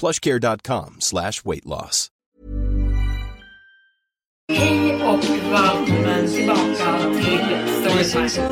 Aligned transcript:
plushcare.com 0.00 0.96
slash 1.00 1.44
weight 1.44 1.64
loss. 1.64 2.10
Hej 4.52 4.94
och 4.94 5.24
välkommen 5.52 6.28
tillbaka 6.28 7.14
till 7.24 7.68
Storytime. 7.80 8.48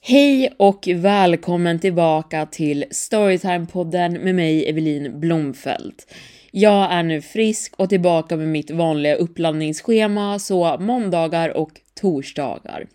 Hej 0.00 0.54
och 0.56 0.88
välkommen 0.94 1.78
tillbaka 1.78 2.46
till 2.46 2.84
Storytime-podden 2.90 4.18
med 4.18 4.34
mig 4.34 4.68
Evelin 4.68 5.20
Blomfelt. 5.20 6.12
Jag 6.50 6.92
är 6.92 7.02
nu 7.02 7.22
frisk 7.22 7.74
och 7.76 7.88
tillbaka 7.88 8.36
med 8.36 8.48
mitt 8.48 8.70
vanliga 8.70 9.14
uppladdningsschema, 9.14 10.38
så 10.38 10.76
måndagar 10.80 11.56
och 11.56 11.70
torsdagar. 12.00 12.86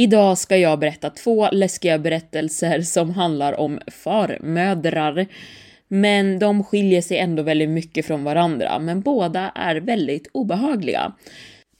Idag 0.00 0.38
ska 0.38 0.56
jag 0.56 0.78
berätta 0.78 1.10
två 1.10 1.48
läskiga 1.52 1.98
berättelser 1.98 2.80
som 2.80 3.10
handlar 3.10 3.60
om 3.60 3.80
farmödrar. 3.86 5.26
Men 5.88 6.38
de 6.38 6.64
skiljer 6.64 7.02
sig 7.02 7.18
ändå 7.18 7.42
väldigt 7.42 7.68
mycket 7.68 8.06
från 8.06 8.24
varandra, 8.24 8.78
men 8.78 9.00
båda 9.00 9.52
är 9.54 9.76
väldigt 9.76 10.28
obehagliga. 10.32 11.12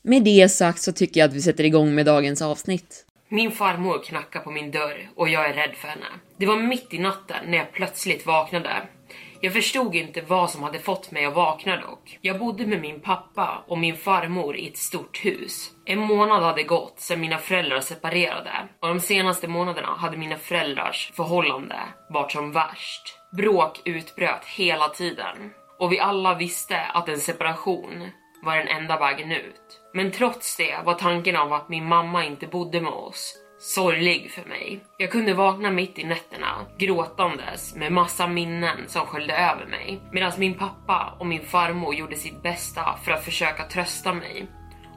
Med 0.02 0.24
det 0.24 0.48
sagt 0.48 0.80
så 0.80 0.92
tycker 0.92 1.20
jag 1.20 1.28
att 1.28 1.34
vi 1.34 1.42
sätter 1.42 1.64
igång 1.64 1.94
med 1.94 2.06
dagens 2.06 2.42
avsnitt. 2.42 3.06
Min 3.28 3.50
farmor 3.50 4.02
knackar 4.04 4.40
på 4.40 4.50
min 4.50 4.70
dörr 4.70 5.10
och 5.16 5.28
jag 5.28 5.50
är 5.50 5.54
rädd 5.54 5.74
för 5.76 5.88
henne. 5.88 6.06
Det 6.36 6.46
var 6.46 6.56
mitt 6.56 6.94
i 6.94 6.98
natten 6.98 7.36
när 7.46 7.58
jag 7.58 7.72
plötsligt 7.72 8.26
vaknade. 8.26 8.70
Jag 9.42 9.52
förstod 9.52 9.94
inte 9.94 10.20
vad 10.20 10.50
som 10.50 10.62
hade 10.62 10.78
fått 10.78 11.10
mig 11.10 11.24
att 11.24 11.34
vakna 11.34 11.76
dock. 11.76 12.18
Jag 12.20 12.38
bodde 12.38 12.66
med 12.66 12.80
min 12.80 13.00
pappa 13.00 13.64
och 13.66 13.78
min 13.78 13.96
farmor 13.96 14.56
i 14.56 14.68
ett 14.68 14.76
stort 14.76 15.24
hus. 15.24 15.70
En 15.84 15.98
månad 15.98 16.42
hade 16.42 16.62
gått 16.62 17.00
sedan 17.00 17.20
mina 17.20 17.38
föräldrar 17.38 17.80
separerade 17.80 18.68
och 18.80 18.88
de 18.88 19.00
senaste 19.00 19.48
månaderna 19.48 19.88
hade 19.88 20.16
mina 20.16 20.36
föräldrars 20.36 21.12
förhållande 21.14 21.76
varit 22.10 22.32
som 22.32 22.52
värst. 22.52 23.18
Bråk 23.36 23.80
utbröt 23.84 24.44
hela 24.44 24.88
tiden 24.88 25.36
och 25.78 25.92
vi 25.92 26.00
alla 26.00 26.34
visste 26.34 26.80
att 26.80 27.08
en 27.08 27.20
separation 27.20 28.08
var 28.42 28.56
den 28.56 28.68
enda 28.68 28.98
vägen 28.98 29.32
ut. 29.32 29.80
Men 29.94 30.12
trots 30.12 30.56
det 30.56 30.78
var 30.84 30.94
tanken 30.94 31.36
av 31.36 31.52
att 31.52 31.68
min 31.68 31.88
mamma 31.88 32.24
inte 32.24 32.46
bodde 32.46 32.80
med 32.80 32.92
oss 32.92 33.36
sorglig 33.60 34.30
för 34.30 34.48
mig. 34.48 34.80
Jag 34.96 35.10
kunde 35.10 35.34
vakna 35.34 35.70
mitt 35.70 35.98
i 35.98 36.04
nätterna 36.04 36.66
gråtandes 36.78 37.74
med 37.74 37.92
massa 37.92 38.26
minnen 38.26 38.78
som 38.86 39.06
sköljde 39.06 39.34
över 39.34 39.66
mig 39.66 40.00
medan 40.12 40.32
min 40.38 40.54
pappa 40.54 41.16
och 41.18 41.26
min 41.26 41.42
farmor 41.42 41.94
gjorde 41.94 42.16
sitt 42.16 42.42
bästa 42.42 42.98
för 43.04 43.12
att 43.12 43.24
försöka 43.24 43.64
trösta 43.64 44.14
mig 44.14 44.46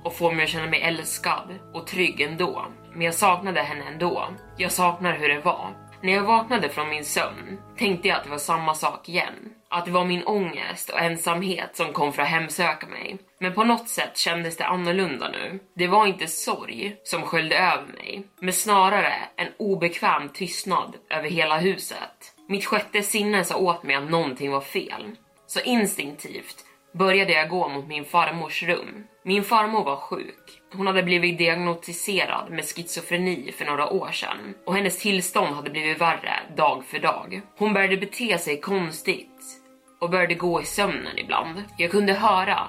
och 0.04 0.16
få 0.16 0.32
mig 0.32 0.44
att 0.44 0.50
känna 0.50 0.68
mig 0.68 0.82
älskad 0.82 1.60
och 1.74 1.88
trygg 1.88 2.22
ändå. 2.22 2.66
Men 2.94 3.02
jag 3.02 3.14
saknade 3.14 3.62
henne 3.62 3.86
ändå. 3.86 4.28
Jag 4.58 4.72
saknar 4.72 5.18
hur 5.18 5.30
det 5.30 5.40
var. 5.40 5.70
När 6.02 6.14
jag 6.14 6.24
vaknade 6.24 6.70
från 6.70 6.90
min 6.90 7.06
sömn 7.06 7.60
tänkte 7.78 8.08
jag 8.08 8.18
att 8.18 8.24
det 8.24 8.30
var 8.30 8.38
samma 8.38 8.74
sak 8.74 9.10
igen. 9.10 9.34
Att 9.76 9.86
det 9.86 9.92
var 9.92 10.06
min 10.06 10.24
ångest 10.24 10.90
och 10.90 11.00
ensamhet 11.00 11.76
som 11.76 11.94
kom 11.94 12.14
för 12.14 12.22
att 12.22 12.28
hemsöka 12.28 12.88
mig. 12.88 13.18
Men 13.40 13.54
på 13.54 13.64
något 13.64 13.90
sätt 13.90 14.18
kändes 14.18 14.58
det 14.58 14.66
annorlunda 14.66 15.30
nu. 15.30 15.60
Det 15.76 15.88
var 15.88 16.08
inte 16.08 16.28
sorg 16.28 16.96
som 17.04 17.22
sköljde 17.22 17.58
över 17.58 17.88
mig, 17.88 18.24
men 18.40 18.54
snarare 18.54 19.14
en 19.36 19.48
obekväm 19.58 20.30
tystnad 20.30 20.96
över 21.10 21.30
hela 21.30 21.58
huset. 21.58 22.36
Mitt 22.50 22.66
sjätte 22.66 23.02
sinne 23.02 23.44
sa 23.44 23.58
åt 23.58 23.84
mig 23.84 23.96
att 23.96 24.10
någonting 24.10 24.52
var 24.52 24.62
fel. 24.62 25.16
Så 25.48 25.60
instinktivt 25.60 26.66
började 26.94 27.34
jag 27.34 27.50
gå 27.50 27.70
mot 27.70 27.88
min 27.88 28.06
farmors 28.06 28.64
rum. 28.64 29.04
Min 29.24 29.44
farmor 29.44 29.84
var 29.84 29.96
sjuk. 29.96 30.62
Hon 30.74 30.88
hade 30.88 31.04
blivit 31.04 31.38
diagnostiserad 31.38 32.52
med 32.52 32.66
schizofreni 32.66 33.52
för 33.58 33.66
några 33.66 33.90
år 33.90 34.12
sedan 34.12 34.54
och 34.66 34.76
hennes 34.76 35.00
tillstånd 35.00 35.56
hade 35.56 35.70
blivit 35.70 36.02
värre 36.02 36.40
dag 36.58 36.84
för 36.86 37.00
dag. 37.00 37.42
Hon 37.58 37.74
började 37.74 37.98
bete 37.98 38.38
sig 38.38 38.62
konstigt 38.62 39.63
och 40.04 40.10
började 40.10 40.34
gå 40.34 40.62
i 40.62 40.66
sömnen 40.66 41.18
ibland. 41.18 41.64
Jag 41.78 41.92
kunde 41.92 42.14
höra 42.14 42.60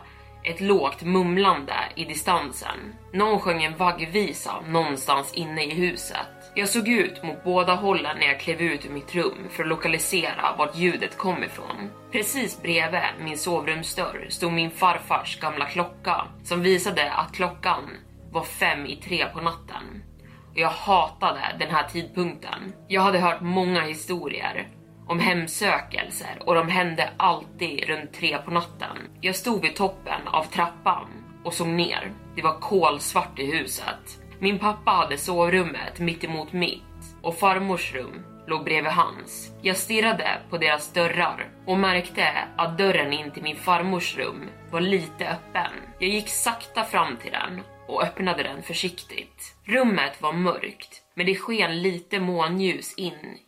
ett 0.42 0.60
lågt 0.60 1.02
mumlande 1.02 1.74
i 1.94 2.04
distansen. 2.04 2.94
Någon 3.12 3.40
sjöng 3.40 3.64
en 3.64 3.76
vaggvisa 3.76 4.52
någonstans 4.68 5.34
inne 5.34 5.64
i 5.64 5.74
huset. 5.74 6.26
Jag 6.54 6.68
såg 6.68 6.88
ut 6.88 7.22
mot 7.22 7.44
båda 7.44 7.74
hållen 7.74 8.16
när 8.18 8.26
jag 8.26 8.40
klev 8.40 8.60
ut 8.60 8.86
ur 8.86 8.90
mitt 8.90 9.14
rum 9.14 9.48
för 9.50 9.62
att 9.62 9.68
lokalisera 9.68 10.54
vart 10.58 10.76
ljudet 10.76 11.18
kom 11.18 11.44
ifrån. 11.44 11.90
Precis 12.12 12.62
bredvid 12.62 13.00
min 13.20 13.38
sovrumsdörr 13.38 14.26
stod 14.28 14.52
min 14.52 14.70
farfars 14.70 15.40
gamla 15.40 15.66
klocka 15.66 16.26
som 16.44 16.62
visade 16.62 17.12
att 17.12 17.34
klockan 17.34 17.90
var 18.30 18.42
fem 18.42 18.86
i 18.86 18.96
tre 18.96 19.26
på 19.26 19.40
natten. 19.40 20.02
Och 20.50 20.58
jag 20.58 20.68
hatade 20.68 21.56
den 21.58 21.70
här 21.70 21.88
tidpunkten. 21.88 22.72
Jag 22.88 23.02
hade 23.02 23.18
hört 23.18 23.40
många 23.40 23.80
historier 23.80 24.68
om 25.06 25.18
hemsökelser 25.20 26.42
och 26.46 26.54
de 26.54 26.68
hände 26.68 27.10
alltid 27.16 27.84
runt 27.84 28.12
tre 28.12 28.38
på 28.38 28.50
natten. 28.50 28.96
Jag 29.20 29.36
stod 29.36 29.62
vid 29.62 29.76
toppen 29.76 30.28
av 30.28 30.44
trappan 30.44 31.08
och 31.44 31.54
såg 31.54 31.68
ner. 31.68 32.12
Det 32.36 32.42
var 32.42 32.60
kolsvart 32.60 33.38
i 33.38 33.56
huset. 33.56 34.20
Min 34.38 34.58
pappa 34.58 34.90
hade 34.90 35.18
sovrummet 35.18 35.98
mitt 35.98 36.24
emot 36.24 36.52
mitt 36.52 36.82
och 37.22 37.38
farmors 37.38 37.94
rum 37.94 38.22
låg 38.46 38.64
bredvid 38.64 38.92
hans. 38.92 39.52
Jag 39.62 39.76
stirrade 39.76 40.38
på 40.50 40.58
deras 40.58 40.92
dörrar 40.92 41.48
och 41.66 41.78
märkte 41.78 42.28
att 42.56 42.78
dörren 42.78 43.12
in 43.12 43.30
till 43.30 43.42
min 43.42 43.56
farmors 43.56 44.16
rum 44.16 44.48
var 44.70 44.80
lite 44.80 45.28
öppen. 45.28 45.72
Jag 45.98 46.10
gick 46.10 46.28
sakta 46.28 46.84
fram 46.84 47.16
till 47.16 47.32
den 47.32 47.60
och 47.88 48.02
öppnade 48.02 48.42
den 48.42 48.62
försiktigt. 48.62 49.56
Rummet 49.64 50.22
var 50.22 50.32
mörkt, 50.32 51.02
men 51.14 51.26
det 51.26 51.36
sken 51.36 51.82
lite 51.82 52.20
månljus 52.20 52.94
in 52.94 53.38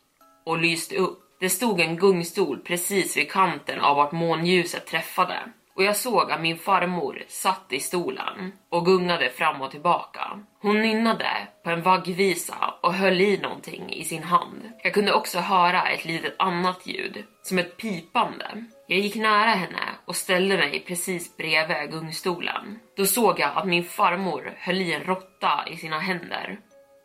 och 0.47 0.59
lyste 0.59 0.97
upp. 0.97 1.26
Det 1.41 1.51
stod 1.51 1.81
en 1.81 1.97
gungstol 1.97 2.59
precis 2.59 3.17
vid 3.17 3.31
kanten 3.31 3.81
av 3.81 3.97
vart 3.97 4.13
månljuset 4.13 4.87
träffade 4.87 5.39
och 5.77 5.85
jag 5.85 5.97
såg 5.97 6.31
att 6.31 6.41
min 6.41 6.59
farmor 6.59 7.23
satt 7.29 7.73
i 7.73 7.81
stolen 7.81 8.53
och 8.71 8.87
gungade 8.87 9.31
fram 9.31 9.63
och 9.63 9.71
tillbaka. 9.71 10.41
Hon 10.63 10.83
nynnade 10.83 11.49
på 11.65 11.71
en 11.71 11.83
vaggvisa 11.83 12.75
och 12.83 12.95
höll 12.95 13.21
i 13.21 13.39
någonting 13.39 13.93
i 13.93 14.05
sin 14.05 14.23
hand. 14.23 14.73
Jag 14.83 14.95
kunde 14.95 15.13
också 15.13 15.39
höra 15.39 15.89
ett 15.89 16.05
litet 16.05 16.35
annat 16.39 16.87
ljud, 16.87 17.25
som 17.43 17.59
ett 17.59 17.77
pipande. 17.77 18.65
Jag 18.87 18.99
gick 18.99 19.17
nära 19.17 19.51
henne 19.51 19.83
och 20.05 20.17
ställde 20.17 20.57
mig 20.57 20.85
precis 20.87 21.37
bredvid 21.37 21.91
gungstolen. 21.91 22.79
Då 22.97 23.07
såg 23.07 23.41
jag 23.41 23.51
att 23.55 23.67
min 23.67 23.85
farmor 23.85 24.55
höll 24.57 24.81
i 24.81 24.93
en 24.93 25.05
råtta 25.05 25.65
i 25.71 25.77
sina 25.77 25.99
händer 25.99 26.59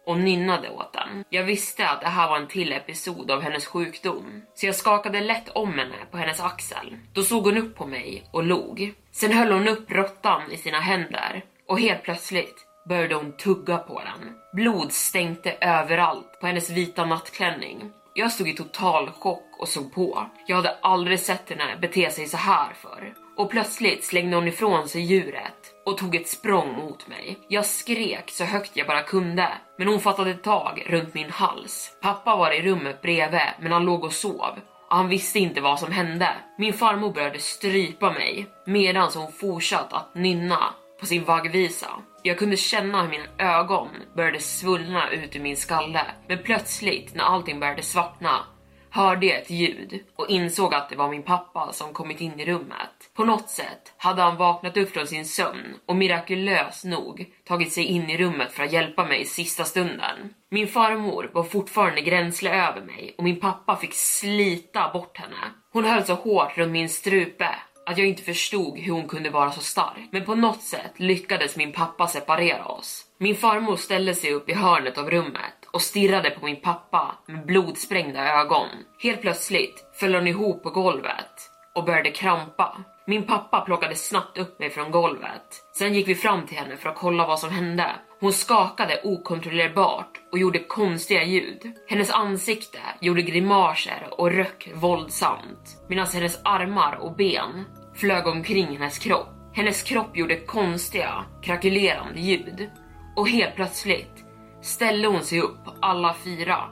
och 0.05 0.19
nynnade 0.19 0.69
åt 0.69 0.93
den. 0.93 1.23
Jag 1.29 1.43
visste 1.43 1.89
att 1.89 2.01
det 2.01 2.07
här 2.07 2.29
var 2.29 2.37
en 2.37 2.47
till 2.47 2.73
episod 2.73 3.31
av 3.31 3.41
hennes 3.41 3.65
sjukdom, 3.65 4.41
så 4.53 4.65
jag 4.65 4.75
skakade 4.75 5.21
lätt 5.21 5.49
om 5.49 5.73
henne 5.73 5.95
på 6.11 6.17
hennes 6.17 6.39
axel. 6.39 6.97
Då 7.13 7.23
såg 7.23 7.45
hon 7.45 7.57
upp 7.57 7.75
på 7.75 7.85
mig 7.85 8.23
och 8.31 8.43
log. 8.43 8.93
Sen 9.11 9.31
höll 9.31 9.51
hon 9.51 9.67
upp 9.67 9.91
råttan 9.91 10.51
i 10.51 10.57
sina 10.57 10.79
händer 10.79 11.43
och 11.67 11.79
helt 11.79 12.03
plötsligt 12.03 12.67
började 12.89 13.15
hon 13.15 13.37
tugga 13.37 13.77
på 13.77 13.99
den. 13.99 14.35
Blod 14.53 14.91
stänkte 14.91 15.57
överallt 15.61 16.39
på 16.41 16.47
hennes 16.47 16.69
vita 16.69 17.05
nattklänning. 17.05 17.91
Jag 18.13 18.31
stod 18.31 18.49
i 18.49 18.53
total 18.53 19.09
chock 19.09 19.59
och 19.59 19.67
såg 19.67 19.93
på. 19.93 20.25
Jag 20.47 20.55
hade 20.55 20.77
aldrig 20.81 21.19
sett 21.19 21.49
henne 21.49 21.77
bete 21.81 22.11
sig 22.11 22.27
så 22.27 22.37
här 22.37 22.73
förr. 22.73 23.13
Och 23.37 23.51
plötsligt 23.51 24.03
slängde 24.03 24.35
hon 24.35 24.47
ifrån 24.47 24.87
sig 24.87 25.01
djuret 25.01 25.60
och 25.85 25.97
tog 25.97 26.15
ett 26.15 26.27
språng 26.27 26.73
mot 26.73 27.07
mig. 27.07 27.39
Jag 27.47 27.65
skrek 27.65 28.31
så 28.31 28.43
högt 28.43 28.71
jag 28.73 28.87
bara 28.87 29.01
kunde, 29.01 29.49
men 29.77 29.87
hon 29.87 29.99
fattade 29.99 30.33
tag 30.33 30.83
runt 30.87 31.13
min 31.13 31.29
hals. 31.29 31.97
Pappa 32.01 32.35
var 32.35 32.51
i 32.51 32.61
rummet 32.61 33.01
bredvid, 33.01 33.41
men 33.59 33.71
han 33.71 33.85
låg 33.85 34.03
och 34.03 34.13
sov 34.13 34.59
och 34.91 34.97
han 34.97 35.09
visste 35.09 35.39
inte 35.39 35.61
vad 35.61 35.79
som 35.79 35.91
hände. 35.91 36.33
Min 36.57 36.73
farmor 36.73 37.13
började 37.13 37.39
strypa 37.39 38.11
mig 38.11 38.47
medan 38.65 39.11
hon 39.15 39.31
fortsatte 39.31 39.95
att 39.95 40.15
nynna 40.15 40.73
på 40.99 41.05
sin 41.05 41.23
vaggvisa. 41.23 41.87
Jag 42.23 42.39
kunde 42.39 42.57
känna 42.57 43.01
hur 43.01 43.09
mina 43.09 43.25
ögon 43.37 43.89
började 44.15 44.39
svullna 44.39 45.09
ut 45.09 45.35
ur 45.35 45.39
min 45.39 45.57
skalle, 45.57 46.05
men 46.27 46.43
plötsligt 46.43 47.15
när 47.15 47.23
allting 47.23 47.59
började 47.59 47.81
svartna 47.81 48.45
hörde 48.89 49.25
jag 49.25 49.37
ett 49.41 49.49
ljud 49.49 50.03
och 50.15 50.29
insåg 50.29 50.73
att 50.73 50.89
det 50.89 50.95
var 50.95 51.09
min 51.09 51.23
pappa 51.23 51.73
som 51.73 51.93
kommit 51.93 52.21
in 52.21 52.39
i 52.39 52.45
rummet. 52.45 53.00
På 53.13 53.25
något 53.25 53.49
sätt 53.49 53.93
hade 53.97 54.21
han 54.21 54.37
vaknat 54.37 54.77
upp 54.77 54.93
från 54.93 55.07
sin 55.07 55.25
sömn 55.25 55.75
och 55.85 55.95
mirakulöst 55.95 56.85
nog 56.85 57.33
tagit 57.47 57.73
sig 57.73 57.83
in 57.83 58.09
i 58.09 58.17
rummet 58.17 58.51
för 58.51 58.63
att 58.63 58.73
hjälpa 58.73 59.05
mig 59.05 59.21
i 59.21 59.25
sista 59.25 59.63
stunden. 59.63 60.33
Min 60.49 60.67
farmor 60.67 61.31
var 61.33 61.43
fortfarande 61.43 62.01
gränsle 62.01 62.67
över 62.67 62.81
mig 62.81 63.15
och 63.17 63.23
min 63.23 63.39
pappa 63.39 63.75
fick 63.75 63.93
slita 63.93 64.91
bort 64.93 65.17
henne. 65.17 65.51
Hon 65.73 65.85
höll 65.85 66.05
så 66.05 66.13
hårt 66.13 66.57
runt 66.57 66.71
min 66.71 66.89
strupe 66.89 67.55
att 67.85 67.97
jag 67.97 68.07
inte 68.07 68.23
förstod 68.23 68.77
hur 68.77 68.93
hon 68.93 69.07
kunde 69.07 69.29
vara 69.29 69.51
så 69.51 69.61
stark. 69.61 70.09
Men 70.11 70.25
på 70.25 70.35
något 70.35 70.61
sätt 70.61 70.93
lyckades 70.95 71.57
min 71.57 71.71
pappa 71.71 72.07
separera 72.07 72.65
oss. 72.65 73.05
Min 73.17 73.35
farmor 73.35 73.75
ställde 73.75 74.15
sig 74.15 74.33
upp 74.33 74.49
i 74.49 74.53
hörnet 74.53 74.97
av 74.97 75.09
rummet 75.09 75.65
och 75.71 75.81
stirrade 75.81 76.29
på 76.29 76.45
min 76.45 76.61
pappa 76.61 77.15
med 77.25 77.45
blodsprängda 77.45 78.39
ögon. 78.39 78.67
Helt 78.99 79.21
plötsligt 79.21 79.85
föll 79.93 80.15
hon 80.15 80.27
ihop 80.27 80.63
på 80.63 80.69
golvet 80.69 81.49
och 81.75 81.85
började 81.85 82.11
krampa. 82.11 82.77
Min 83.11 83.23
pappa 83.23 83.61
plockade 83.61 83.95
snabbt 83.95 84.37
upp 84.37 84.59
mig 84.59 84.69
från 84.69 84.91
golvet. 84.91 85.63
Sen 85.77 85.93
gick 85.93 86.07
vi 86.07 86.15
fram 86.15 86.47
till 86.47 86.57
henne 86.57 86.77
för 86.77 86.89
att 86.89 86.97
kolla 86.97 87.27
vad 87.27 87.39
som 87.39 87.49
hände. 87.49 87.85
Hon 88.19 88.33
skakade 88.33 89.01
okontrollerbart 89.03 90.21
och 90.31 90.39
gjorde 90.39 90.59
konstiga 90.59 91.23
ljud. 91.23 91.71
Hennes 91.87 92.11
ansikte 92.11 92.79
gjorde 92.99 93.21
grimaser 93.21 94.07
och 94.11 94.31
röck 94.31 94.69
våldsamt 94.75 95.83
medan 95.89 96.07
hennes 96.07 96.41
armar 96.43 96.95
och 96.95 97.15
ben 97.15 97.65
flög 97.95 98.27
omkring 98.27 98.77
hennes 98.77 98.99
kropp. 98.99 99.29
Hennes 99.53 99.83
kropp 99.83 100.17
gjorde 100.17 100.39
konstiga 100.39 101.25
krackelerande 101.41 102.19
ljud 102.19 102.69
och 103.15 103.29
helt 103.29 103.55
plötsligt 103.55 104.25
ställde 104.61 105.07
hon 105.07 105.23
sig 105.23 105.41
upp 105.41 105.61
alla 105.81 106.15
fyra 106.23 106.69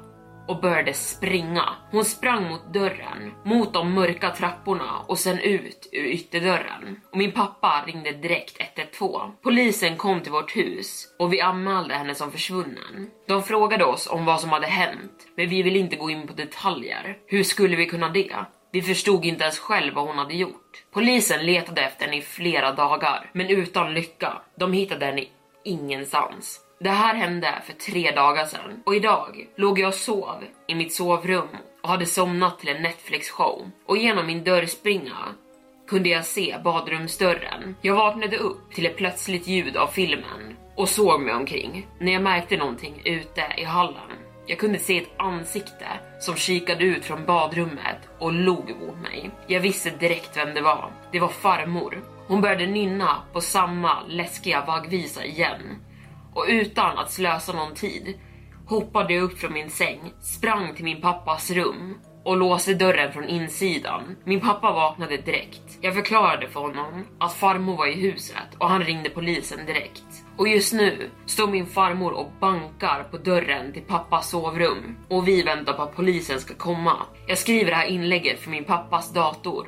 och 0.50 0.62
började 0.62 0.94
springa. 0.94 1.69
Hon 1.92 2.06
sprang 2.06 2.50
mot 2.50 2.74
dörren, 2.74 3.34
mot 3.46 3.74
de 3.74 3.94
mörka 3.94 4.30
trapporna 4.30 5.00
och 5.07 5.19
sen 5.19 5.40
ut 5.40 5.90
ur 5.92 6.06
ytterdörren. 6.06 7.01
Och 7.12 7.18
min 7.18 7.31
pappa 7.31 7.84
ringde 7.88 8.12
direkt 8.12 8.57
112. 8.78 9.31
Polisen 9.42 9.98
kom 9.98 10.22
till 10.22 10.31
vårt 10.31 10.56
hus 10.56 11.16
och 11.19 11.34
vi 11.34 11.42
anmälde 11.42 11.96
henne 11.96 12.16
som 12.16 12.31
försvunnen. 12.31 13.10
De 13.28 13.44
frågade 13.44 13.86
oss 13.86 14.07
om 14.07 14.25
vad 14.25 14.42
som 14.42 14.50
hade 14.50 14.68
hänt, 14.68 15.28
men 15.38 15.50
vi 15.50 15.63
ville 15.63 15.80
inte 15.80 15.96
gå 15.96 16.10
in 16.10 16.28
på 16.28 16.34
detaljer. 16.34 17.18
Hur 17.28 17.44
skulle 17.44 17.75
vi 17.75 17.86
kunna 17.86 18.10
det? 18.10 18.36
Vi 18.72 18.81
förstod 18.81 19.25
inte 19.25 19.44
ens 19.44 19.60
själv 19.60 19.94
vad 19.94 20.07
hon 20.07 20.18
hade 20.18 20.36
gjort. 20.36 20.84
Polisen 20.94 21.45
letade 21.45 21.81
efter 21.81 22.06
henne 22.06 22.18
i 22.18 22.22
flera 22.22 22.72
dagar, 22.72 23.30
men 23.34 23.50
utan 23.50 23.94
lycka. 23.94 24.42
De 24.56 24.74
hittade 24.74 25.06
henne 25.06 25.25
ingenstans. 25.63 26.69
Det 26.81 26.90
här 26.90 27.16
hände 27.16 27.54
för 27.66 27.74
tre 27.74 28.12
dagar 28.12 28.46
sedan 28.46 28.84
och 28.86 28.96
idag 28.96 29.48
låg 29.56 29.80
jag 29.80 29.88
och 29.88 29.94
sov 29.94 30.44
i 30.68 30.76
mitt 30.76 30.94
sovrum 30.94 31.48
och 31.81 31.90
hade 31.90 32.06
somnat 32.06 32.60
till 32.60 32.70
en 32.70 32.81
Netflix 32.81 33.30
show 33.30 33.72
och 33.86 33.98
genom 33.98 34.28
min 34.28 34.44
dörrspringa 34.44 35.18
kunde 35.88 36.10
jag 36.10 36.26
se 36.26 36.56
badrumsdörren. 36.64 37.76
Jag 37.81 37.96
vaknade 37.96 38.38
upp 38.38 38.74
till 38.74 38.86
ett 38.86 38.98
plötsligt 38.98 39.48
ljud 39.48 39.78
av 39.78 39.88
filmen 39.88 40.56
och 40.76 40.90
såg 40.90 41.22
mig 41.22 41.34
omkring 41.34 41.88
när 42.00 42.12
jag 42.12 42.22
märkte 42.22 42.58
någonting 42.58 43.02
ute 43.06 43.44
i 43.58 43.64
hallen. 43.64 44.18
Jag 44.46 44.60
kunde 44.60 44.80
se 44.80 44.98
ett 44.98 45.14
ansikte 45.18 45.88
som 46.20 46.36
kikade 46.36 46.84
ut 46.84 47.06
från 47.06 47.26
badrummet 47.26 48.10
och 48.20 48.34
log 48.34 48.76
mot 48.80 48.98
mig. 49.02 49.31
Jag 49.48 49.60
visste 49.60 49.90
direkt 49.90 50.38
vem 50.38 50.54
det 50.54 50.62
var. 50.62 50.92
Det 51.12 51.20
var 51.20 51.28
farmor. 51.28 52.04
Hon 52.28 52.42
började 52.42 52.68
nynna 52.68 53.16
på 53.34 53.42
samma 53.42 54.04
läskiga 54.08 54.66
vaggvisa 54.66 55.26
igen 55.26 55.62
och 56.39 56.45
utan 56.47 56.97
att 56.97 57.12
slösa 57.12 57.53
någon 57.53 57.74
tid 57.74 58.19
hoppade 58.68 59.13
jag 59.13 59.24
upp 59.24 59.39
från 59.39 59.53
min 59.53 59.69
säng, 59.69 60.13
sprang 60.21 60.75
till 60.75 60.86
min 60.86 61.01
pappas 61.01 61.51
rum 61.51 61.97
och 62.24 62.38
låste 62.38 62.74
dörren 62.74 63.13
från 63.13 63.24
insidan. 63.24 64.15
Min 64.24 64.41
pappa 64.41 64.71
vaknade 64.71 65.18
direkt. 65.18 65.77
Jag 65.81 65.95
förklarade 65.95 66.47
för 66.47 66.59
honom 66.59 67.06
att 67.19 67.33
farmor 67.33 67.77
var 67.77 67.88
i 67.88 67.94
huset 67.94 68.56
och 68.57 68.69
han 68.69 68.83
ringde 68.83 69.09
polisen 69.09 69.65
direkt. 69.65 70.06
Och 70.38 70.47
just 70.47 70.74
nu 70.74 71.09
står 71.25 71.47
min 71.47 71.65
farmor 71.65 72.12
och 72.12 72.31
bankar 72.39 73.03
på 73.12 73.18
dörren 73.18 73.74
till 73.74 73.81
pappas 73.81 74.30
sovrum 74.30 74.97
och 75.09 75.27
vi 75.27 75.44
väntar 75.44 75.74
på 75.74 75.81
att 75.81 75.95
polisen 75.95 76.39
ska 76.39 76.53
komma. 76.53 76.95
Jag 77.27 77.38
skriver 77.38 77.71
det 77.71 77.77
här 77.77 77.88
inlägget 77.88 78.39
för 78.39 78.50
min 78.50 78.63
pappas 78.63 79.13
dator 79.13 79.68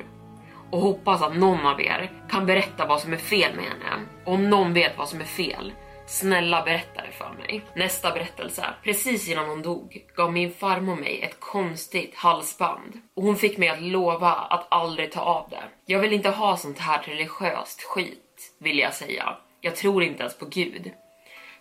och 0.70 0.80
hoppas 0.80 1.22
att 1.22 1.36
någon 1.36 1.66
av 1.66 1.80
er 1.80 2.12
kan 2.30 2.46
berätta 2.46 2.86
vad 2.86 3.00
som 3.00 3.12
är 3.12 3.16
fel 3.16 3.56
med 3.56 3.64
henne. 3.64 4.06
Om 4.24 4.50
någon 4.50 4.72
vet 4.72 4.98
vad 4.98 5.08
som 5.08 5.20
är 5.20 5.24
fel 5.24 5.72
Snälla 6.06 6.62
berätta 6.62 7.02
det 7.02 7.12
för 7.12 7.30
mig. 7.30 7.64
Nästa 7.76 8.10
berättelse. 8.10 8.64
Precis 8.82 9.28
innan 9.28 9.48
hon 9.48 9.62
dog 9.62 10.06
gav 10.16 10.32
min 10.32 10.52
farmor 10.52 10.96
mig 10.96 11.22
ett 11.22 11.40
konstigt 11.40 12.14
halsband 12.14 13.00
och 13.16 13.22
hon 13.22 13.36
fick 13.36 13.58
mig 13.58 13.68
att 13.68 13.82
lova 13.82 14.32
att 14.32 14.66
aldrig 14.70 15.12
ta 15.12 15.20
av 15.20 15.50
det. 15.50 15.62
Jag 15.86 15.98
vill 16.00 16.12
inte 16.12 16.30
ha 16.30 16.56
sånt 16.56 16.78
här 16.78 17.02
religiöst 17.02 17.82
skit, 17.82 18.54
vill 18.60 18.78
jag 18.78 18.94
säga. 18.94 19.36
Jag 19.60 19.76
tror 19.76 20.02
inte 20.02 20.22
ens 20.22 20.38
på 20.38 20.46
Gud. 20.46 20.90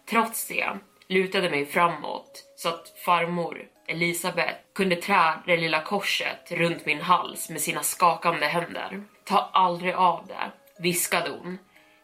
Trots 0.10 0.48
det 0.48 0.70
lutade 1.08 1.50
mig 1.50 1.66
framåt 1.66 2.44
så 2.56 2.70
att 2.70 2.94
farmor 3.06 3.62
Elisabeth 3.88 4.60
kunde 4.76 4.96
trä 4.96 5.34
det 5.46 5.58
lilla 5.58 5.82
korset 5.82 6.52
runt 6.52 6.86
min 6.86 7.02
hals 7.02 7.50
med 7.50 7.62
sina 7.62 7.84
skakande 7.84 8.46
händer. 8.46 9.04
Ta 9.26 9.50
aldrig 9.54 9.94
av 9.94 10.28
det, 10.28 10.52
viskade 10.80 11.30
hon 11.30 11.58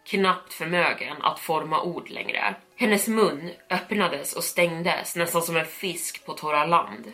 knappt 0.07 0.53
förmögen 0.53 1.21
att 1.21 1.39
forma 1.39 1.81
ord 1.81 2.09
längre. 2.09 2.55
Hennes 2.75 3.07
mun 3.07 3.51
öppnades 3.69 4.33
och 4.33 4.43
stängdes 4.43 5.15
nästan 5.15 5.41
som 5.41 5.57
en 5.57 5.65
fisk 5.65 6.25
på 6.25 6.33
torra 6.33 6.65
land. 6.65 7.11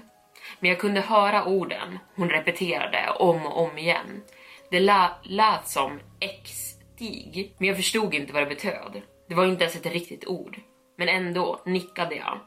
Men 0.60 0.69
jag 0.69 0.80
kunde 0.80 1.01
höra 1.01 1.45
orden 1.45 2.00
hon 2.16 2.30
repeterade 2.30 3.10
om 3.19 3.45
och 3.45 3.62
om 3.62 3.78
igen. 3.78 4.24
Det 4.72 4.80
lä 4.80 5.10
lät 5.24 5.68
som 5.68 6.00
X-stig, 6.19 7.56
men 7.57 7.68
jag 7.68 7.78
förstod 7.78 8.13
inte 8.13 8.34
vad 8.34 8.42
det 8.42 8.56
betöd. 8.56 9.01
Det 9.30 9.36
var 9.36 9.46
inte 9.46 9.63
ens 9.63 9.75
ett 9.75 9.86
riktigt 9.86 10.28
ord. 10.28 10.60
Men 10.98 11.10
ändå 11.10 11.62
nickade 11.66 12.16
jag. 12.16 12.39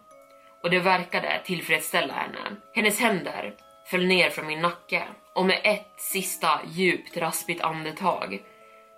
Och 0.63 0.71
det 0.71 0.81
verkade 0.81 1.41
tillfredsställa 1.45 2.15
henne. 2.15 2.57
Hennes 2.75 3.01
händer 3.01 3.55
föll 3.91 4.07
ner 4.07 4.31
från 4.31 4.47
min 4.47 4.63
nacke 4.63 5.03
och 5.35 5.47
med 5.47 5.61
ett 5.65 6.01
sista 6.01 6.61
djupt 6.73 7.17
raspigt 7.17 7.61
andetag 7.61 8.43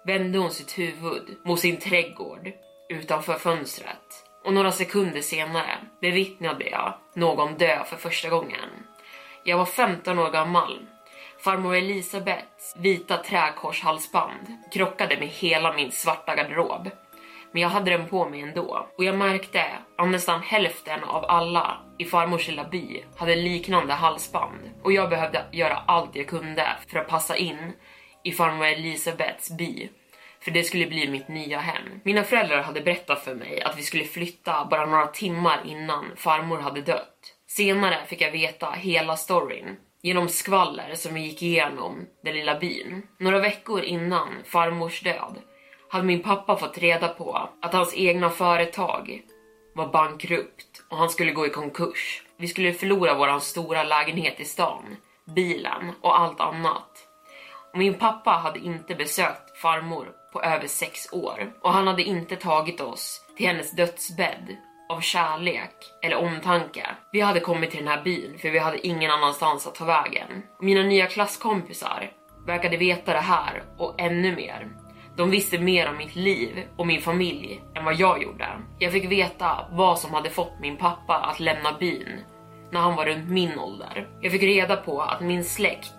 vände 0.09 0.39
hon 0.39 0.51
sitt 0.51 0.79
huvud 0.79 1.39
mot 1.45 1.61
sin 1.61 1.77
trädgård 1.77 2.53
utanför 2.89 3.35
fönstret 3.35 4.25
och 4.45 4.53
några 4.53 4.73
sekunder 4.73 5.21
senare 5.21 5.79
bevittnade 6.01 6.69
jag 6.69 6.95
någon 7.15 7.55
dö 7.55 7.85
för 7.85 7.97
första 7.97 8.29
gången. 8.29 8.69
Jag 9.45 9.59
var 9.59 9.65
15 9.65 10.19
år 10.19 10.31
gammal. 10.31 10.87
Farmor 11.39 11.75
Elisabeths 11.75 12.77
vita 12.79 13.17
träkorshalsband 13.17 14.47
krockade 14.73 15.17
med 15.19 15.29
hela 15.29 15.73
min 15.73 15.93
svarta 15.93 16.37
garderob. 16.37 16.91
Men 17.53 17.63
jag 17.63 17.69
hade 17.69 17.91
den 17.91 18.09
på 18.09 18.29
mig 18.29 18.41
ändå 18.41 18.89
och 18.99 19.05
jag 19.05 19.19
märkte 19.19 19.65
att 19.99 20.09
nästan 20.09 20.43
hälften 20.43 21.05
av 21.05 21.25
alla 21.25 21.79
i 21.99 22.05
farmors 22.05 22.49
lilla 22.49 22.65
by 22.65 23.05
hade 23.17 23.37
liknande 23.37 23.93
halsband 23.93 24.61
och 24.83 24.93
jag 24.93 25.11
behövde 25.11 25.45
göra 25.53 25.83
allt 25.87 26.17
jag 26.17 26.27
kunde 26.27 26.67
för 26.87 26.99
att 26.99 27.09
passa 27.09 27.37
in 27.37 27.73
i 28.25 28.33
farmor 28.33 28.67
Elisabeths 28.67 29.51
by 29.51 29.89
för 30.41 30.51
det 30.51 30.65
skulle 30.65 30.87
bli 30.87 31.09
mitt 31.09 31.29
nya 31.29 31.59
hem. 31.59 32.01
Mina 32.05 32.25
föräldrar 32.25 32.63
hade 32.63 32.81
berättat 32.81 33.25
för 33.25 33.35
mig 33.35 33.63
att 33.63 33.79
vi 33.79 33.83
skulle 33.83 34.05
flytta 34.05 34.65
bara 34.71 34.87
några 34.87 35.07
timmar 35.07 35.63
innan 35.65 36.05
farmor 36.17 36.59
hade 36.59 36.81
dött. 36.81 37.35
Senare 37.47 37.99
fick 38.07 38.21
jag 38.21 38.33
veta 38.33 38.71
hela 38.71 39.17
storyn 39.17 39.77
genom 40.03 40.29
skvaller 40.29 40.95
som 40.95 41.15
vi 41.15 41.21
gick 41.21 41.43
igenom 41.43 42.07
den 42.25 42.35
lilla 42.35 42.59
byn. 42.59 43.03
Några 43.19 43.39
veckor 43.39 43.83
innan 43.83 44.29
farmors 44.45 45.01
död 45.01 45.35
hade 45.91 46.05
min 46.05 46.23
pappa 46.23 46.57
fått 46.57 46.79
reda 46.79 47.09
på 47.09 47.49
att 47.63 47.73
hans 47.73 47.95
egna 47.97 48.31
företag 48.31 49.23
var 49.75 49.89
bankrupt 49.89 50.83
och 50.89 50.97
han 50.97 51.11
skulle 51.11 51.33
gå 51.33 51.47
i 51.47 51.51
konkurs. 51.51 52.23
Vi 52.37 52.49
skulle 52.49 52.73
förlora 52.73 53.15
våran 53.15 53.41
stora 53.41 53.85
lägenhet 53.85 54.41
i 54.41 54.45
stan, 54.45 54.97
bilen 55.25 55.93
och 56.01 56.21
allt 56.21 56.41
annat. 56.41 57.09
Och 57.73 57.79
min 57.79 57.95
pappa 57.95 58.31
hade 58.31 58.59
inte 58.59 58.95
besökt 58.95 59.59
farmor 59.59 60.09
på 60.33 60.43
över 60.43 60.67
sex 60.67 61.13
år 61.13 61.53
och 61.61 61.73
han 61.73 61.87
hade 61.87 62.03
inte 62.03 62.37
tagit 62.37 62.81
oss 62.81 63.25
till 63.37 63.47
hennes 63.47 63.71
dödsbädd 63.71 64.57
av 64.89 65.01
kärlek 65.01 65.75
eller 66.03 66.17
omtanke. 66.17 66.87
Vi 67.13 67.21
hade 67.21 67.41
kommit 67.41 67.71
till 67.71 67.79
den 67.79 67.89
här 67.89 68.03
byn 68.03 68.39
för 68.39 68.51
vi 68.51 68.59
hade 68.59 68.87
ingen 68.87 69.11
annanstans 69.11 69.67
att 69.67 69.75
ta 69.75 69.85
vägen. 69.85 70.43
Mina 70.61 70.83
nya 70.83 71.07
klasskompisar 71.07 72.11
verkade 72.47 72.77
veta 72.77 73.13
det 73.13 73.19
här 73.19 73.63
och 73.79 74.01
ännu 74.01 74.37
mer. 74.37 74.69
De 75.17 75.31
visste 75.31 75.59
mer 75.59 75.89
om 75.89 75.97
mitt 75.97 76.17
liv 76.17 76.67
och 76.77 76.87
min 76.87 77.01
familj 77.01 77.63
än 77.75 77.85
vad 77.85 77.95
jag 77.95 78.23
gjorde. 78.23 78.49
Jag 78.79 78.93
fick 78.93 79.11
veta 79.11 79.69
vad 79.71 79.99
som 79.99 80.15
hade 80.15 80.31
fått 80.31 80.61
min 80.61 80.77
pappa 80.77 81.15
att 81.15 81.41
lämna 81.41 81.73
byn 81.73 82.25
när 82.71 82.81
han 82.81 82.97
var 82.97 83.07
runt 83.07 83.31
min 83.31 83.59
ålder. 83.59 84.09
Jag 84.21 84.33
fick 84.33 84.43
reda 84.43 84.77
på 84.77 85.03
att 85.03 85.21
min 85.21 85.45
släkt 85.45 85.95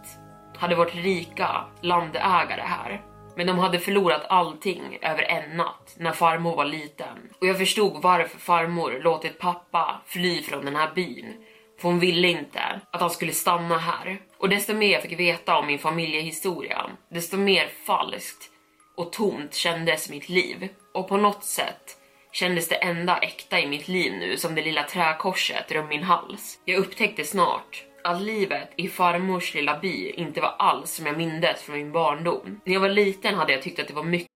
hade 0.57 0.75
varit 0.75 0.95
rika 0.95 1.65
landägare 1.81 2.61
här. 2.61 3.01
Men 3.39 3.47
de 3.47 3.59
hade 3.59 3.79
förlorat 3.79 4.25
allting 4.29 4.97
över 5.01 5.23
en 5.23 5.57
natt 5.57 5.95
när 5.97 6.11
farmor 6.11 6.55
var 6.55 6.65
liten. 6.65 7.17
Och 7.41 7.47
jag 7.47 7.57
förstod 7.57 8.01
varför 8.01 8.39
farmor 8.39 8.99
låtit 9.03 9.39
pappa 9.39 10.01
fly 10.05 10.41
från 10.41 10.65
den 10.65 10.75
här 10.75 10.91
byn. 10.95 11.33
För 11.81 11.89
hon 11.89 11.99
ville 11.99 12.27
inte 12.27 12.81
att 12.91 13.01
han 13.01 13.09
skulle 13.09 13.31
stanna 13.31 13.77
här. 13.77 14.21
Och 14.37 14.49
desto 14.49 14.73
mer 14.73 14.91
jag 14.91 15.01
fick 15.01 15.19
veta 15.19 15.57
om 15.57 15.67
min 15.67 15.79
familjehistoria, 15.79 16.89
desto 17.11 17.37
mer 17.37 17.67
falskt 17.85 18.49
och 18.97 19.11
tomt 19.11 19.53
kändes 19.53 20.09
mitt 20.09 20.29
liv. 20.29 20.69
Och 20.93 21.07
på 21.07 21.17
något 21.17 21.43
sätt 21.43 21.97
kändes 22.31 22.67
det 22.67 22.75
enda 22.75 23.17
äkta 23.17 23.59
i 23.59 23.67
mitt 23.67 23.87
liv 23.87 24.13
nu 24.13 24.37
som 24.37 24.55
det 24.55 24.61
lilla 24.61 24.83
träkorset 24.83 25.71
runt 25.71 25.89
min 25.89 26.03
hals. 26.03 26.59
Jag 26.65 26.77
upptäckte 26.77 27.23
snart 27.23 27.88
att 28.03 28.21
livet 28.21 28.69
i 28.75 28.87
farmors 28.87 29.53
lilla 29.53 29.79
by 29.79 30.11
inte 30.11 30.41
var 30.41 30.55
alls 30.59 30.91
som 30.91 31.05
jag 31.05 31.17
mindes 31.17 31.61
från 31.61 31.77
min 31.77 31.91
barndom. 31.91 32.61
När 32.65 32.73
jag 32.73 32.81
var 32.81 32.89
liten 32.89 33.35
hade 33.35 33.51
jag 33.51 33.61
tyckt 33.61 33.79
att 33.79 33.87
det 33.87 33.93
var 33.93 34.03
mycket 34.03 34.29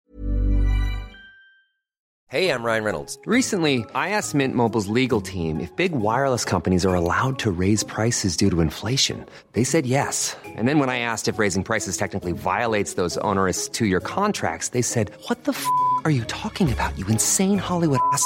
Hey, 2.33 2.49
I'm 2.49 2.63
Ryan 2.63 2.83
Reynolds. 2.83 3.19
Recently, 3.27 3.85
I 3.93 4.09
asked 4.09 4.33
Mint 4.33 4.55
Mobile's 4.55 4.87
legal 4.87 5.21
team 5.21 5.59
if 5.59 5.75
big 5.75 5.91
wireless 5.91 6.43
companies 6.43 6.83
are 6.83 6.95
allowed 6.95 7.37
to 7.39 7.51
raise 7.51 7.83
prices 7.83 8.35
due 8.35 8.49
to 8.49 8.59
inflation. 8.61 9.23
They 9.51 9.63
said 9.63 9.85
yes. 9.85 10.35
And 10.43 10.67
then 10.67 10.79
when 10.79 10.89
I 10.89 10.97
asked 10.97 11.27
if 11.27 11.37
raising 11.37 11.63
prices 11.63 11.95
technically 11.95 12.31
violates 12.31 12.95
those 12.95 13.19
onerous 13.19 13.69
two-year 13.69 13.99
contracts, 13.99 14.69
they 14.69 14.81
said, 14.81 15.11
"What 15.27 15.43
the 15.43 15.51
f*** 15.51 15.63
are 16.05 16.11
you 16.11 16.23
talking 16.23 16.73
about? 16.73 16.97
You 16.97 17.05
insane 17.05 17.59
Hollywood 17.59 17.99
ass." 18.13 18.25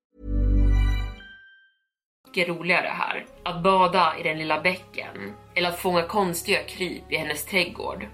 Mycket 2.31 2.49
roligare 2.49 2.87
här. 2.87 3.25
Att 3.43 3.63
bada 3.63 4.13
i 4.19 4.23
den 4.23 4.37
lilla 4.37 4.61
bäcken 4.61 5.33
eller 5.55 5.69
att 5.69 5.79
fånga 5.79 6.03
konstiga 6.03 6.63
kryp 6.63 7.11
i 7.11 7.17
hennes 7.17 7.45
trädgård. 7.45 8.07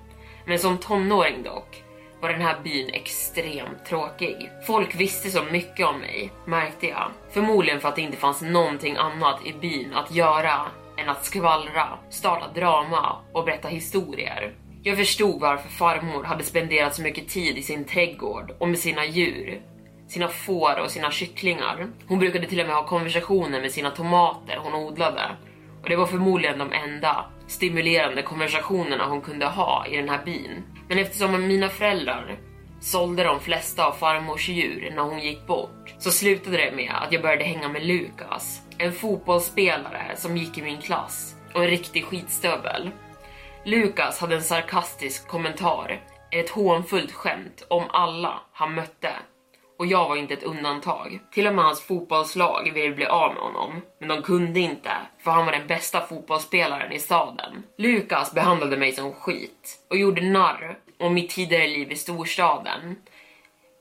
Men 0.46 0.60
som 0.60 0.78
tonåring 0.78 1.44
dock 1.44 1.84
var 2.22 2.30
den 2.30 2.42
här 2.42 2.60
byn 2.64 2.90
extremt 2.94 3.86
tråkig. 3.86 4.50
Folk 4.68 4.96
visste 4.96 5.30
så 5.30 5.44
mycket 5.44 5.88
om 5.88 6.00
mig, 6.00 6.32
märkte 6.46 6.88
jag. 6.88 7.12
Förmodligen 7.32 7.80
för 7.80 7.90
att 7.90 7.96
det 7.96 8.02
inte 8.02 8.18
fanns 8.18 8.42
någonting 8.42 8.96
annat 8.96 9.46
i 9.46 9.54
byn 9.54 9.94
att 9.94 10.12
göra 10.12 10.62
än 10.98 11.10
att 11.10 11.26
skvallra, 11.26 11.88
starta 12.10 12.48
drama 12.56 13.16
och 13.34 13.46
berätta 13.46 13.68
historier. 13.68 14.54
Jag 14.84 14.98
förstod 14.98 15.42
varför 15.42 15.70
farmor 15.70 16.24
hade 16.24 16.44
spenderat 16.44 16.96
så 16.96 17.02
mycket 17.02 17.30
tid 17.30 17.58
i 17.58 17.62
sin 17.62 17.86
trädgård 17.86 18.52
och 18.60 18.70
med 18.70 18.80
sina 18.80 19.06
djur 19.06 19.62
sina 20.08 20.28
får 20.28 20.80
och 20.80 20.92
sina 20.92 21.12
kycklingar. 21.12 21.88
Hon 22.08 22.20
brukade 22.20 22.48
till 22.48 22.60
och 22.60 22.68
med 22.68 22.76
ha 22.76 22.86
konversationer 22.86 23.62
med 23.62 23.72
sina 23.72 23.92
tomater 23.92 24.58
hon 24.58 24.74
odlade. 24.74 25.22
Och 25.84 25.90
det 25.90 25.96
var 25.96 26.06
förmodligen 26.06 26.60
de 26.60 26.74
enda 26.74 27.26
stimulerande 27.48 28.22
konversationerna 28.22 29.06
hon 29.06 29.22
kunde 29.22 29.46
ha 29.46 29.86
i 29.88 29.98
den 29.98 30.10
här 30.10 30.26
byn. 30.26 30.64
Men 30.88 31.00
eftersom 31.00 31.48
mina 31.48 31.70
föräldrar 31.70 32.40
sålde 32.80 33.24
de 33.24 33.40
flesta 33.40 33.86
av 33.88 33.92
farmors 33.92 34.50
djur 34.50 34.92
när 34.96 35.04
hon 35.04 35.20
gick 35.20 35.48
bort 35.48 35.94
så 36.00 36.12
slutade 36.12 36.58
det 36.58 36.72
med 36.72 36.92
att 37.02 37.12
jag 37.12 37.22
började 37.22 37.44
hänga 37.44 37.70
med 37.70 37.86
Lukas. 37.86 38.62
En 38.78 38.94
fotbollsspelare 38.94 40.12
som 40.16 40.38
gick 40.38 40.58
i 40.58 40.62
min 40.62 40.82
klass 40.82 41.36
och 41.54 41.64
en 41.64 41.70
riktig 41.70 42.06
skitstövel. 42.06 42.90
Lukas 43.66 44.20
hade 44.20 44.36
en 44.36 44.44
sarkastisk 44.44 45.28
kommentar, 45.28 46.02
ett 46.32 46.50
hånfullt 46.50 47.12
skämt 47.12 47.66
om 47.70 47.84
alla 47.90 48.40
han 48.54 48.76
mötte 48.76 49.12
och 49.78 49.86
jag 49.86 50.10
var 50.10 50.16
inte 50.16 50.34
ett 50.34 50.44
undantag. 50.44 51.20
Till 51.32 51.48
och 51.48 51.56
med 51.56 51.66
hans 51.66 51.82
fotbollslag 51.82 52.72
ville 52.74 52.96
bli 52.96 53.06
av 53.06 53.34
med 53.34 53.44
honom, 53.44 53.82
men 54.00 54.10
de 54.10 54.22
kunde 54.22 54.60
inte, 54.60 54.92
för 55.20 55.32
han 55.32 55.46
var 55.46 55.54
den 55.54 55.68
bästa 55.68 56.02
fotbollsspelaren 56.02 56.92
i 56.92 57.00
staden. 57.00 57.64
Lukas 57.78 58.34
behandlade 58.34 58.78
mig 58.78 58.92
som 58.92 59.14
skit 59.14 59.86
och 59.90 59.98
gjorde 59.98 60.22
narr 60.22 60.78
om 61.00 61.14
mitt 61.14 61.30
tidigare 61.30 61.68
liv 61.68 61.92
i 61.92 61.96
storstaden. 61.96 62.96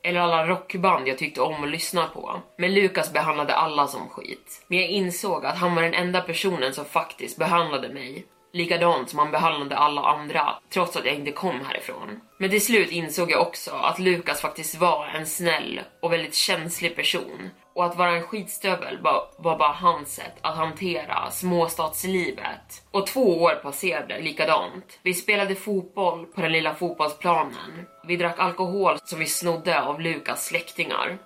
Eller 0.02 0.20
alla 0.20 0.46
rockband 0.46 1.08
jag 1.08 1.18
tyckte 1.18 1.40
om 1.40 1.64
att 1.64 1.70
lyssna 1.70 2.06
på. 2.06 2.40
Men 2.58 2.74
Lukas 2.74 3.12
behandlade 3.12 3.54
alla 3.54 3.86
som 3.86 4.08
skit. 4.08 4.64
Men 4.68 4.78
jag 4.78 4.88
insåg 4.88 5.46
att 5.46 5.58
han 5.58 5.74
var 5.74 5.82
den 5.82 5.94
enda 5.94 6.20
personen 6.20 6.74
som 6.74 6.84
faktiskt 6.84 7.38
behandlade 7.38 7.88
mig 7.88 8.26
likadant 8.56 9.10
som 9.10 9.18
han 9.18 9.30
behandlade 9.30 9.76
alla 9.76 10.02
andra, 10.02 10.54
trots 10.70 10.96
att 10.96 11.04
jag 11.04 11.14
inte 11.14 11.32
kom 11.32 11.60
härifrån. 11.64 12.20
Men 12.38 12.50
till 12.50 12.64
slut 12.64 12.90
insåg 12.90 13.30
jag 13.30 13.42
också 13.42 13.70
att 13.70 13.98
Lukas 13.98 14.40
faktiskt 14.40 14.74
var 14.74 15.06
en 15.06 15.26
snäll 15.26 15.80
och 16.02 16.12
väldigt 16.12 16.34
känslig 16.34 16.96
person. 16.96 17.50
Och 17.74 17.84
att 17.84 17.96
vara 17.96 18.10
en 18.10 18.22
skitstövel 18.22 18.98
var, 19.02 19.22
var 19.38 19.58
bara 19.58 19.72
hans 19.72 20.14
sätt 20.14 20.34
att 20.40 20.56
hantera 20.56 21.30
småstadslivet. 21.30 22.82
Och 22.90 23.06
två 23.06 23.42
år 23.42 23.54
passerade 23.54 24.20
likadant. 24.20 24.98
Vi 25.02 25.14
spelade 25.14 25.54
fotboll 25.54 26.26
på 26.26 26.40
den 26.40 26.52
lilla 26.52 26.74
fotbollsplanen. 26.74 27.86
Vi 28.06 28.16
drack 28.16 28.38
alkohol 28.38 28.98
som 29.04 29.18
vi 29.18 29.26
snodde 29.26 29.82
av 29.82 30.00
Lukas 30.00 30.46
släktingar 30.46 31.18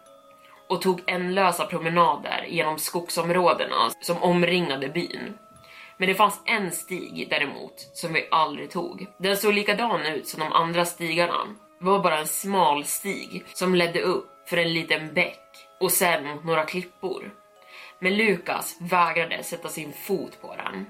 och 0.69 0.83
tog 0.83 1.03
ändlösa 1.07 1.67
promenader 1.67 2.47
genom 2.49 2.79
skogsområdena 2.79 3.91
som 4.01 4.23
omringade 4.23 4.89
byn. 4.89 5.35
Men 6.01 6.09
det 6.09 6.15
fanns 6.15 6.41
en 6.45 6.73
stig 6.73 7.27
däremot 7.31 7.91
som 7.93 8.13
vi 8.13 8.29
aldrig 8.31 8.71
tog. 8.71 9.07
Den 9.19 9.37
såg 9.37 9.55
likadan 9.55 10.07
ut 10.07 10.29
som 10.29 10.41
de 10.41 10.53
andra 10.53 10.85
stigarna. 10.85 11.47
Det 11.79 11.85
var 11.85 11.99
bara 11.99 12.19
en 12.19 12.27
smal 12.27 12.85
stig 12.85 13.45
som 13.53 13.75
ledde 13.75 14.01
upp 14.01 14.29
för 14.47 14.57
en 14.57 14.73
liten 14.73 15.15
bäck 15.15 15.43
och 15.81 15.93
sen 15.93 16.27
mot 16.27 16.45
några 16.45 16.65
klippor. 16.65 17.35
Men 17.99 18.17
Lukas 18.17 18.77
vägrade 18.81 19.43
sätta 19.43 19.69
sin 19.69 19.93
fot 19.93 20.41
på 20.41 20.57
den. 20.57 20.87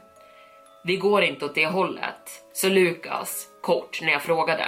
Vi 0.84 0.96
går 0.96 1.22
inte 1.22 1.44
åt 1.44 1.54
det 1.54 1.66
hållet, 1.66 2.44
så 2.52 2.68
Lukas 2.68 3.46
kort 3.62 4.02
när 4.02 4.12
jag 4.12 4.22
frågade. 4.22 4.66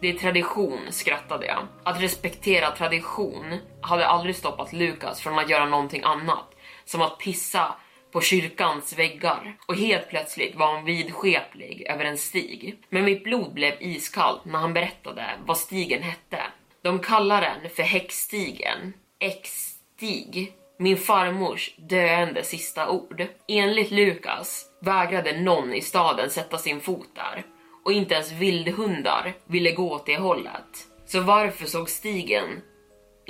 Det 0.00 0.08
är 0.08 0.18
tradition, 0.18 0.80
skrattade 0.90 1.46
jag. 1.46 1.66
Att 1.82 2.02
respektera 2.02 2.70
tradition 2.70 3.58
hade 3.80 4.06
aldrig 4.06 4.36
stoppat 4.36 4.72
Lukas 4.72 5.20
från 5.20 5.38
att 5.38 5.50
göra 5.50 5.66
någonting 5.66 6.02
annat, 6.04 6.54
som 6.84 7.02
att 7.02 7.18
pissa 7.18 7.74
på 8.12 8.20
kyrkans 8.20 8.98
väggar 8.98 9.56
och 9.66 9.76
helt 9.76 10.08
plötsligt 10.08 10.56
var 10.56 10.74
han 10.74 10.84
vidskeplig 10.84 11.86
över 11.88 12.04
en 12.04 12.18
stig. 12.18 12.76
Men 12.88 13.04
mitt 13.04 13.24
blod 13.24 13.54
blev 13.54 13.74
iskallt 13.80 14.44
när 14.44 14.58
han 14.58 14.74
berättade 14.74 15.26
vad 15.46 15.58
stigen 15.58 16.02
hette. 16.02 16.42
De 16.82 16.98
kallar 16.98 17.40
den 17.40 17.70
för 17.70 17.82
häxstigen, 17.82 18.92
X-stig, 19.20 20.52
min 20.78 20.96
farmors 20.96 21.74
döende 21.76 22.44
sista 22.44 22.90
ord. 22.90 23.26
Enligt 23.48 23.90
Lukas 23.90 24.66
vägrade 24.82 25.40
någon 25.40 25.74
i 25.74 25.80
staden 25.80 26.30
sätta 26.30 26.58
sin 26.58 26.80
fot 26.80 27.08
där 27.14 27.44
och 27.84 27.92
inte 27.92 28.14
ens 28.14 28.32
vildhundar 28.32 29.34
ville 29.46 29.72
gå 29.72 29.92
åt 29.92 30.06
det 30.06 30.16
hållet. 30.16 30.86
Så 31.06 31.20
varför 31.20 31.66
såg 31.66 31.90
stigen 31.90 32.62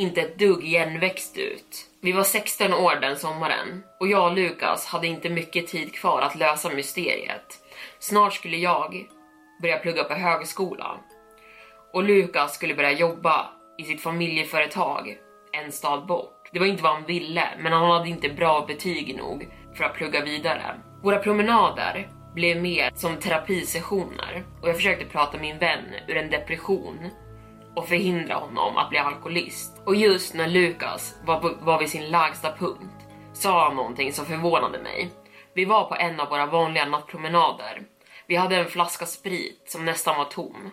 inte 0.00 0.20
ett 0.20 0.38
dugg 0.38 0.64
igenväxt 0.64 1.38
ut? 1.38 1.86
Vi 2.00 2.12
var 2.12 2.22
16 2.22 2.74
år 2.74 3.00
den 3.00 3.16
sommaren 3.16 3.82
och 4.00 4.08
jag 4.08 4.30
och 4.30 4.36
Lukas 4.36 4.86
hade 4.86 5.06
inte 5.06 5.30
mycket 5.30 5.66
tid 5.66 5.94
kvar 5.94 6.22
att 6.22 6.36
lösa 6.36 6.70
mysteriet. 6.70 7.58
Snart 7.98 8.34
skulle 8.34 8.56
jag 8.56 9.06
börja 9.62 9.78
plugga 9.78 10.04
på 10.04 10.14
högskola 10.14 10.96
och 11.92 12.04
Lukas 12.04 12.54
skulle 12.54 12.74
börja 12.74 12.92
jobba 12.92 13.50
i 13.78 13.84
sitt 13.84 14.00
familjeföretag 14.00 15.16
en 15.52 15.72
stad 15.72 16.06
bort. 16.06 16.50
Det 16.52 16.58
var 16.58 16.66
inte 16.66 16.82
vad 16.82 16.92
han 16.92 17.06
ville, 17.06 17.48
men 17.58 17.72
han 17.72 17.90
hade 17.90 18.08
inte 18.08 18.28
bra 18.28 18.64
betyg 18.68 19.16
nog 19.16 19.48
för 19.76 19.84
att 19.84 19.94
plugga 19.94 20.24
vidare. 20.24 20.80
Våra 21.02 21.18
promenader 21.18 22.08
blev 22.34 22.62
mer 22.62 22.90
som 22.94 23.16
terapisessioner 23.16 24.44
och 24.62 24.68
jag 24.68 24.76
försökte 24.76 25.04
prata 25.04 25.38
min 25.38 25.58
vän 25.58 25.84
ur 26.08 26.16
en 26.16 26.30
depression 26.30 27.10
och 27.76 27.88
förhindra 27.88 28.34
honom 28.34 28.76
att 28.76 28.90
bli 28.90 28.98
alkoholist. 28.98 29.82
Och 29.86 29.94
just 29.94 30.34
när 30.34 30.48
Lukas 30.48 31.16
var, 31.24 31.40
på, 31.40 31.50
var 31.60 31.78
vid 31.78 31.90
sin 31.90 32.10
lägsta 32.10 32.52
punkt 32.52 33.06
sa 33.32 33.64
han 33.64 33.76
någonting 33.76 34.12
som 34.12 34.26
förvånade 34.26 34.78
mig. 34.78 35.10
Vi 35.54 35.64
var 35.64 35.84
på 35.84 35.94
en 35.94 36.20
av 36.20 36.28
våra 36.28 36.46
vanliga 36.46 36.84
nattpromenader. 36.84 37.82
Vi 38.26 38.36
hade 38.36 38.56
en 38.56 38.66
flaska 38.66 39.06
sprit 39.06 39.62
som 39.66 39.84
nästan 39.84 40.18
var 40.18 40.24
tom 40.24 40.70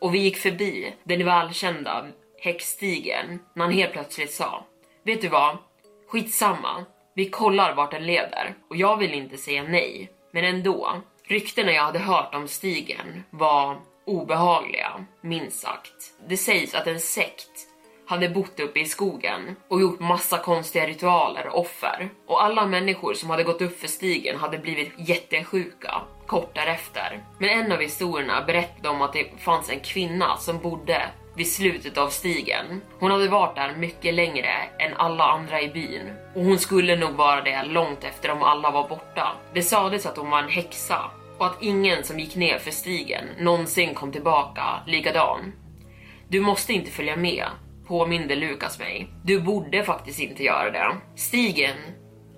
och 0.00 0.14
vi 0.14 0.18
gick 0.18 0.36
förbi 0.36 0.94
den 1.04 1.24
välkända 1.24 2.06
häxstigen 2.40 3.38
när 3.54 3.64
han 3.64 3.72
helt 3.74 3.92
plötsligt 3.92 4.32
sa 4.32 4.64
Vet 5.04 5.20
du 5.20 5.28
vad? 5.28 5.58
Skitsamma. 6.08 6.84
Vi 7.14 7.30
kollar 7.30 7.74
vart 7.74 7.90
den 7.90 8.06
leder 8.06 8.54
och 8.70 8.76
jag 8.76 8.96
vill 8.96 9.14
inte 9.14 9.36
säga 9.36 9.62
nej, 9.62 10.10
men 10.32 10.44
ändå. 10.44 11.02
Ryktena 11.24 11.72
jag 11.72 11.82
hade 11.82 11.98
hört 11.98 12.34
om 12.34 12.48
stigen 12.48 13.24
var 13.30 13.80
obehagliga, 14.06 15.04
minst 15.20 15.60
sagt. 15.60 16.14
Det 16.28 16.36
sägs 16.36 16.74
att 16.74 16.86
en 16.86 17.00
sekt 17.00 17.68
hade 18.06 18.28
bott 18.28 18.60
uppe 18.60 18.80
i 18.80 18.84
skogen 18.84 19.56
och 19.68 19.80
gjort 19.80 20.00
massa 20.00 20.38
konstiga 20.38 20.86
ritualer 20.86 21.46
och 21.46 21.60
offer. 21.60 22.10
Och 22.26 22.44
alla 22.44 22.66
människor 22.66 23.14
som 23.14 23.30
hade 23.30 23.42
gått 23.42 23.62
upp 23.62 23.80
för 23.80 23.88
stigen 23.88 24.38
hade 24.38 24.58
blivit 24.58 24.92
jättesjuka 24.96 26.02
kort 26.26 26.54
därefter. 26.54 27.24
Men 27.38 27.48
en 27.50 27.72
av 27.72 27.78
historierna 27.78 28.42
berättade 28.46 28.88
om 28.88 29.02
att 29.02 29.12
det 29.12 29.40
fanns 29.40 29.70
en 29.70 29.80
kvinna 29.80 30.36
som 30.36 30.58
bodde 30.58 31.02
vid 31.36 31.52
slutet 31.52 31.98
av 31.98 32.08
stigen. 32.08 32.80
Hon 32.98 33.10
hade 33.10 33.28
varit 33.28 33.56
där 33.56 33.74
mycket 33.76 34.14
längre 34.14 34.50
än 34.78 34.94
alla 34.96 35.24
andra 35.24 35.62
i 35.62 35.68
byn 35.68 36.12
och 36.34 36.44
hon 36.44 36.58
skulle 36.58 36.96
nog 36.96 37.12
vara 37.12 37.40
det 37.40 37.62
långt 37.62 38.04
efter 38.04 38.30
om 38.30 38.42
alla 38.42 38.70
var 38.70 38.88
borta. 38.88 39.32
Det 39.54 39.62
sades 39.62 40.06
att 40.06 40.16
hon 40.16 40.30
var 40.30 40.38
en 40.38 40.48
häxa 40.48 41.10
och 41.38 41.46
att 41.46 41.62
ingen 41.62 42.04
som 42.04 42.18
gick 42.18 42.36
ner 42.36 42.58
för 42.58 42.70
stigen 42.70 43.24
någonsin 43.38 43.94
kom 43.94 44.12
tillbaka 44.12 44.62
likadan. 44.86 45.52
Du 46.28 46.40
måste 46.40 46.72
inte 46.72 46.90
följa 46.90 47.16
med, 47.16 47.46
påminde 47.86 48.34
Lukas 48.34 48.78
mig. 48.78 49.08
Du 49.24 49.40
borde 49.40 49.82
faktiskt 49.82 50.20
inte 50.20 50.44
göra 50.44 50.70
det. 50.70 50.96
Stigen 51.16 51.76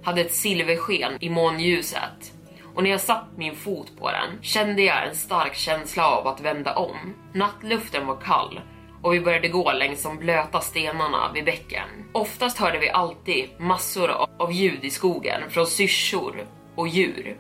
hade 0.03 0.21
ett 0.21 0.35
silversken 0.35 1.13
i 1.21 1.31
månljuset 1.31 2.33
och 2.77 2.83
när 2.83 2.91
jag 2.91 3.01
satt 3.01 3.37
min 3.37 3.57
fot 3.57 3.93
på 3.99 4.11
den 4.11 4.43
kände 4.43 4.83
jag 4.83 5.09
en 5.09 5.15
stark 5.15 5.55
känsla 5.55 6.09
av 6.09 6.27
att 6.27 6.41
vända 6.41 6.75
om. 6.75 7.15
Nattluften 7.33 8.07
var 8.07 8.17
kall 8.17 8.61
och 9.03 9.15
vi 9.15 9.21
började 9.21 9.49
gå 9.49 9.73
längs 9.73 10.03
de 10.03 10.19
blöta 10.19 10.61
stenarna 10.61 11.33
vid 11.35 11.45
bäcken. 11.45 11.89
Oftast 12.13 12.59
hörde 12.59 12.79
vi 12.79 12.91
alltid 12.91 13.49
massor 13.59 14.11
av 14.39 14.53
ljud 14.53 14.85
i 14.85 14.91
skogen 14.91 15.41
från 15.51 15.67
syrsor 15.67 16.47
och 16.75 16.89
djur. 16.89 17.37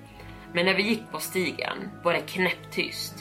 Men 0.56 0.64
när 0.64 0.74
vi 0.74 0.82
gick 0.82 1.10
på 1.12 1.18
stigen 1.18 1.90
var 2.02 2.12
det 2.12 2.20
knäpptyst. 2.20 3.14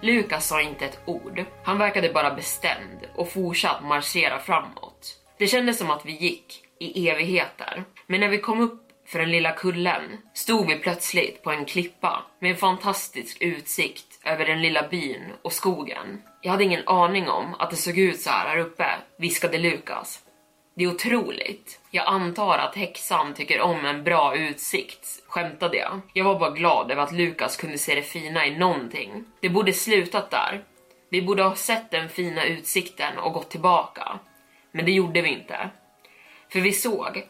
Lukas 0.00 0.48
sa 0.48 0.60
inte 0.60 0.84
ett 0.84 0.98
ord. 1.06 1.44
Han 1.64 1.78
verkade 1.78 2.12
bara 2.12 2.34
bestämd 2.34 3.06
och 3.14 3.32
fortsatt 3.32 3.84
marschera 3.84 4.38
framåt. 4.38 5.16
Det 5.38 5.46
kändes 5.46 5.78
som 5.78 5.90
att 5.90 6.06
vi 6.06 6.12
gick 6.12 6.62
i 6.80 7.08
evigheter. 7.08 7.84
Men 8.06 8.20
när 8.20 8.28
vi 8.28 8.38
kom 8.38 8.60
upp 8.60 8.82
för 9.06 9.18
den 9.18 9.30
lilla 9.30 9.52
kullen 9.52 10.02
stod 10.34 10.66
vi 10.66 10.78
plötsligt 10.78 11.42
på 11.42 11.50
en 11.50 11.64
klippa 11.64 12.22
med 12.40 12.50
en 12.50 12.56
fantastisk 12.56 13.36
utsikt 13.40 14.20
över 14.24 14.46
den 14.46 14.62
lilla 14.62 14.88
byn 14.88 15.32
och 15.42 15.52
skogen. 15.52 16.22
Jag 16.42 16.50
hade 16.50 16.64
ingen 16.64 16.88
aning 16.88 17.28
om 17.28 17.54
att 17.58 17.70
det 17.70 17.76
såg 17.76 17.98
ut 17.98 18.20
så 18.20 18.30
här 18.30 18.48
här 18.48 18.58
uppe, 18.58 18.86
viskade 19.18 19.58
Lukas. 19.58 20.25
Det 20.78 20.84
är 20.84 20.88
otroligt. 20.88 21.80
Jag 21.90 22.06
antar 22.06 22.58
att 22.58 22.74
häxan 22.74 23.34
tycker 23.34 23.60
om 23.60 23.84
en 23.84 24.04
bra 24.04 24.36
utsikt, 24.36 25.22
skämtade 25.26 25.76
jag. 25.76 26.00
Jag 26.12 26.24
var 26.24 26.38
bara 26.38 26.50
glad 26.50 26.90
över 26.90 27.02
att 27.02 27.12
Lukas 27.12 27.56
kunde 27.56 27.78
se 27.78 27.94
det 27.94 28.02
fina 28.02 28.46
i 28.46 28.58
någonting. 28.58 29.24
Det 29.40 29.48
borde 29.48 29.72
slutat 29.72 30.30
där. 30.30 30.64
Vi 31.08 31.22
borde 31.22 31.42
ha 31.42 31.54
sett 31.54 31.90
den 31.90 32.08
fina 32.08 32.44
utsikten 32.44 33.18
och 33.18 33.32
gått 33.32 33.50
tillbaka. 33.50 34.18
Men 34.72 34.84
det 34.84 34.92
gjorde 34.92 35.22
vi 35.22 35.28
inte. 35.28 35.70
För 36.52 36.60
vi 36.60 36.72
såg 36.72 37.28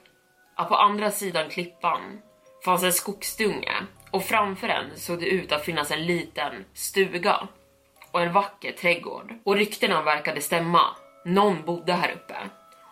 att 0.55 0.69
på 0.69 0.77
andra 0.77 1.11
sidan 1.11 1.51
klippan 1.51 2.21
fanns 2.65 2.83
en 2.83 2.93
skogsdunge 2.93 3.75
och 4.11 4.25
framför 4.25 4.69
den 4.69 4.97
såg 4.97 5.21
det 5.21 5.27
ut 5.27 5.53
att 5.53 5.65
finnas 5.65 5.91
en 5.91 6.07
liten 6.07 6.65
stuga 6.75 7.49
och 8.11 8.23
en 8.23 8.33
vacker 8.33 8.73
trädgård. 8.73 9.35
Och 9.45 9.57
ryktena 9.57 10.03
verkade 10.03 10.41
stämma. 10.41 10.83
Någon 11.25 11.65
bodde 11.65 11.93
här 11.93 12.13
uppe. 12.13 12.37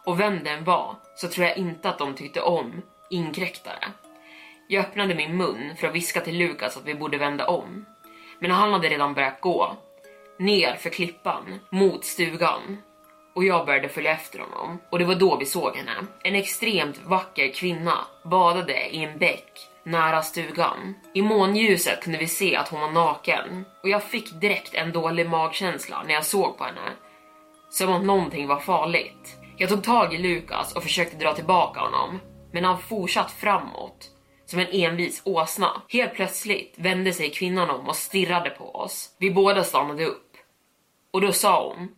Och 0.04 0.20
vem 0.20 0.44
den 0.44 0.64
var 0.64 0.96
så 1.16 1.28
tror 1.28 1.46
jag 1.46 1.56
inte 1.56 1.88
att 1.88 1.98
de 1.98 2.14
tyckte 2.14 2.40
om 2.40 2.82
inkräktare. 3.10 3.92
Jag 4.68 4.84
öppnade 4.84 5.14
min 5.14 5.36
mun 5.36 5.76
för 5.76 5.86
att 5.86 5.94
viska 5.94 6.20
till 6.20 6.38
Lukas 6.38 6.76
att 6.76 6.84
vi 6.84 6.94
borde 6.94 7.18
vända 7.18 7.46
om. 7.46 7.86
Men 8.38 8.50
han 8.50 8.72
hade 8.72 8.88
redan 8.88 9.14
börjat 9.14 9.40
gå. 9.40 9.76
Ner 10.38 10.74
för 10.74 10.90
klippan, 10.90 11.60
mot 11.70 12.04
stugan. 12.04 12.78
Och 13.34 13.44
jag 13.44 13.66
började 13.66 13.88
följa 13.88 14.10
efter 14.10 14.38
honom. 14.38 14.78
Och 14.90 14.98
det 14.98 15.04
var 15.04 15.14
då 15.14 15.36
vi 15.36 15.46
såg 15.46 15.76
henne. 15.76 16.06
En 16.22 16.34
extremt 16.34 17.00
vacker 17.04 17.52
kvinna 17.52 17.98
badade 18.24 18.88
i 18.88 19.04
en 19.04 19.18
bäck 19.18 19.68
nära 19.84 20.22
stugan. 20.22 20.94
I 21.14 21.22
månljuset 21.22 22.02
kunde 22.02 22.18
vi 22.18 22.26
se 22.26 22.56
att 22.56 22.68
hon 22.68 22.80
var 22.80 22.90
naken. 22.90 23.64
Och 23.82 23.88
jag 23.88 24.02
fick 24.02 24.40
direkt 24.40 24.74
en 24.74 24.92
dålig 24.92 25.28
magkänsla 25.28 26.02
när 26.02 26.14
jag 26.14 26.24
såg 26.24 26.58
på 26.58 26.64
henne. 26.64 26.92
Som 27.70 27.92
att 27.92 28.04
någonting 28.04 28.46
var 28.46 28.60
farligt. 28.60 29.36
Jag 29.56 29.68
tog 29.68 29.82
tag 29.82 30.14
i 30.14 30.18
Lukas 30.18 30.76
och 30.76 30.82
försökte 30.82 31.16
dra 31.16 31.34
tillbaka 31.34 31.80
honom. 31.80 32.20
Men 32.52 32.64
han 32.64 32.78
fortsatt 32.78 33.30
framåt 33.30 34.10
som 34.46 34.58
en 34.58 34.66
envis 34.72 35.22
åsna. 35.24 35.82
Helt 35.88 36.14
plötsligt 36.14 36.74
vände 36.76 37.12
sig 37.12 37.30
kvinnan 37.30 37.70
om 37.70 37.88
och 37.88 37.96
stirrade 37.96 38.50
på 38.50 38.74
oss. 38.74 39.16
Vi 39.18 39.30
båda 39.30 39.64
stannade 39.64 40.04
upp. 40.04 40.30
Och 41.10 41.20
då 41.20 41.32
sa 41.32 41.68
hon 41.68 41.88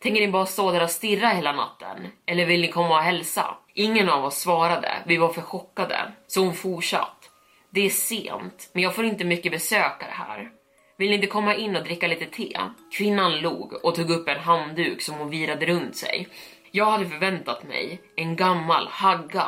Tänker 0.00 0.20
ni 0.20 0.28
bara 0.28 0.46
stå 0.46 0.72
där 0.72 0.82
och 0.82 0.90
stirra 0.90 1.28
hela 1.28 1.52
natten? 1.52 2.08
Eller 2.26 2.46
vill 2.46 2.60
ni 2.60 2.68
komma 2.68 2.96
och 2.96 3.02
hälsa? 3.02 3.56
Ingen 3.74 4.08
av 4.08 4.24
oss 4.24 4.38
svarade, 4.38 5.02
vi 5.06 5.16
var 5.16 5.32
för 5.32 5.42
chockade. 5.42 6.12
Så 6.26 6.40
hon 6.40 6.54
fortsatt. 6.54 7.30
Det 7.70 7.86
är 7.86 7.90
sent, 7.90 8.70
men 8.72 8.82
jag 8.82 8.94
får 8.94 9.04
inte 9.04 9.24
mycket 9.24 9.52
besökare 9.52 10.10
här. 10.12 10.50
Vill 10.96 11.08
ni 11.08 11.14
inte 11.14 11.26
komma 11.26 11.54
in 11.54 11.76
och 11.76 11.84
dricka 11.84 12.06
lite 12.06 12.26
te? 12.26 12.58
Kvinnan 12.92 13.40
log 13.40 13.84
och 13.84 13.94
tog 13.94 14.10
upp 14.10 14.28
en 14.28 14.40
handduk 14.40 15.02
som 15.02 15.14
hon 15.14 15.30
virade 15.30 15.66
runt 15.66 15.96
sig. 15.96 16.28
Jag 16.70 16.84
hade 16.84 17.06
förväntat 17.06 17.64
mig 17.64 18.02
en 18.16 18.36
gammal 18.36 18.88
hagga. 18.90 19.46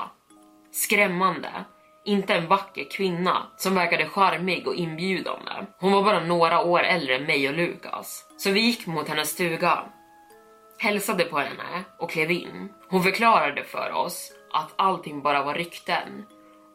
Skrämmande. 0.73 1.51
Inte 2.05 2.35
en 2.35 2.47
vacker 2.47 2.85
kvinna 2.91 3.47
som 3.57 3.75
verkade 3.75 4.07
charmig 4.07 4.67
och 4.67 4.75
inbjudande. 4.75 5.53
Hon 5.79 5.93
var 5.93 6.03
bara 6.03 6.25
några 6.25 6.61
år 6.61 6.81
äldre 6.81 7.17
än 7.17 7.25
mig 7.25 7.49
och 7.49 7.55
Lukas. 7.55 8.25
Så 8.37 8.51
vi 8.51 8.61
gick 8.61 8.87
mot 8.87 9.09
hennes 9.09 9.31
stuga 9.31 9.85
hälsade 10.81 11.25
på 11.25 11.39
henne 11.39 11.85
och 11.99 12.11
klev 12.11 12.31
in. 12.31 12.69
Hon 12.89 13.03
förklarade 13.03 13.65
för 13.65 13.93
oss 13.93 14.33
att 14.53 14.73
allting 14.77 15.23
bara 15.23 15.43
var 15.43 15.55
rykten 15.55 16.27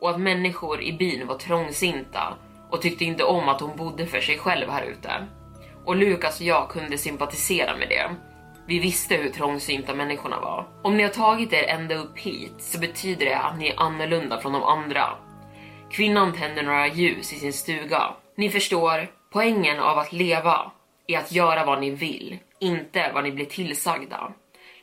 och 0.02 0.10
att 0.10 0.20
människor 0.20 0.82
i 0.82 0.94
byn 0.94 1.28
var 1.28 1.38
trångsinta 1.38 2.34
och 2.70 2.82
tyckte 2.82 3.06
inte 3.06 3.24
om 3.24 3.50
att 3.50 3.62
hon 3.62 3.78
bodde 3.78 4.06
för 4.06 4.22
sig 4.22 4.38
själv 4.38 4.70
här 4.70 4.84
ute. 4.84 5.28
Och 5.86 5.96
Lukas 5.96 6.40
och 6.40 6.46
jag 6.46 6.70
kunde 6.70 6.98
sympatisera 6.98 7.78
med 7.78 7.90
det. 7.90 8.16
Vi 8.68 8.80
visste 8.80 9.16
hur 9.16 9.30
trångsynta 9.30 9.94
människorna 9.94 10.40
var. 10.40 10.68
Om 10.84 10.98
ni 10.98 11.04
har 11.04 11.10
tagit 11.10 11.54
er 11.54 11.64
ända 11.64 11.96
upp 11.96 12.18
hit 12.18 12.54
så 12.58 12.80
betyder 12.80 13.26
det 13.26 13.38
att 13.38 13.60
ni 13.60 13.68
är 13.68 13.80
annorlunda 13.80 14.42
från 14.42 14.54
de 14.54 14.64
andra. 14.64 15.10
Kvinnan 15.92 16.34
tände 16.34 16.62
några 16.62 16.88
ljus 16.88 17.34
i 17.34 17.36
sin 17.36 17.54
stuga. 17.54 18.14
Ni 18.38 18.50
förstår, 18.50 19.08
poängen 19.32 19.80
av 19.80 19.98
att 19.98 20.14
leva 20.14 20.72
är 21.08 21.18
att 21.18 21.32
göra 21.32 21.66
vad 21.66 21.82
ni 21.82 21.90
vill, 21.90 22.38
inte 22.60 23.12
vad 23.14 23.24
ni 23.24 23.32
blir 23.32 23.46
tillsagda. 23.46 24.32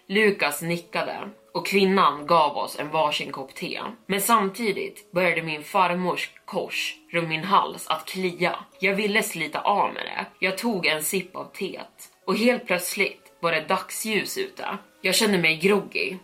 Lukas 0.09 0.63
nickade 0.63 1.19
och 1.55 1.67
kvinnan 1.67 2.27
gav 2.27 2.57
oss 2.57 2.79
en 2.79 2.91
varsin 2.91 3.33
kopp 3.33 3.55
te. 3.55 3.81
Men 4.07 4.21
samtidigt 4.21 5.13
började 5.13 5.43
min 5.43 5.63
farmors 5.63 6.31
kors 6.45 6.95
runt 7.13 7.29
min 7.29 7.45
hals 7.45 7.87
att 7.89 8.07
klia. 8.07 8.57
Jag 8.81 8.95
ville 8.95 9.23
slita 9.23 9.61
av 9.61 9.95
med 9.95 10.03
det. 10.05 10.47
Jag 10.47 10.59
tog 10.59 10.87
en 10.87 11.03
sipp 11.03 11.37
av 11.37 11.45
teet 11.45 12.09
och 12.27 12.37
helt 12.37 12.67
plötsligt 12.67 13.22
var 13.43 13.53
det 13.53 13.69
dagsljus 13.69 14.39
ute. 14.39 14.65
Jag 15.01 15.15
kände 15.15 15.39
mig 15.39 15.57
groggy 15.57 16.17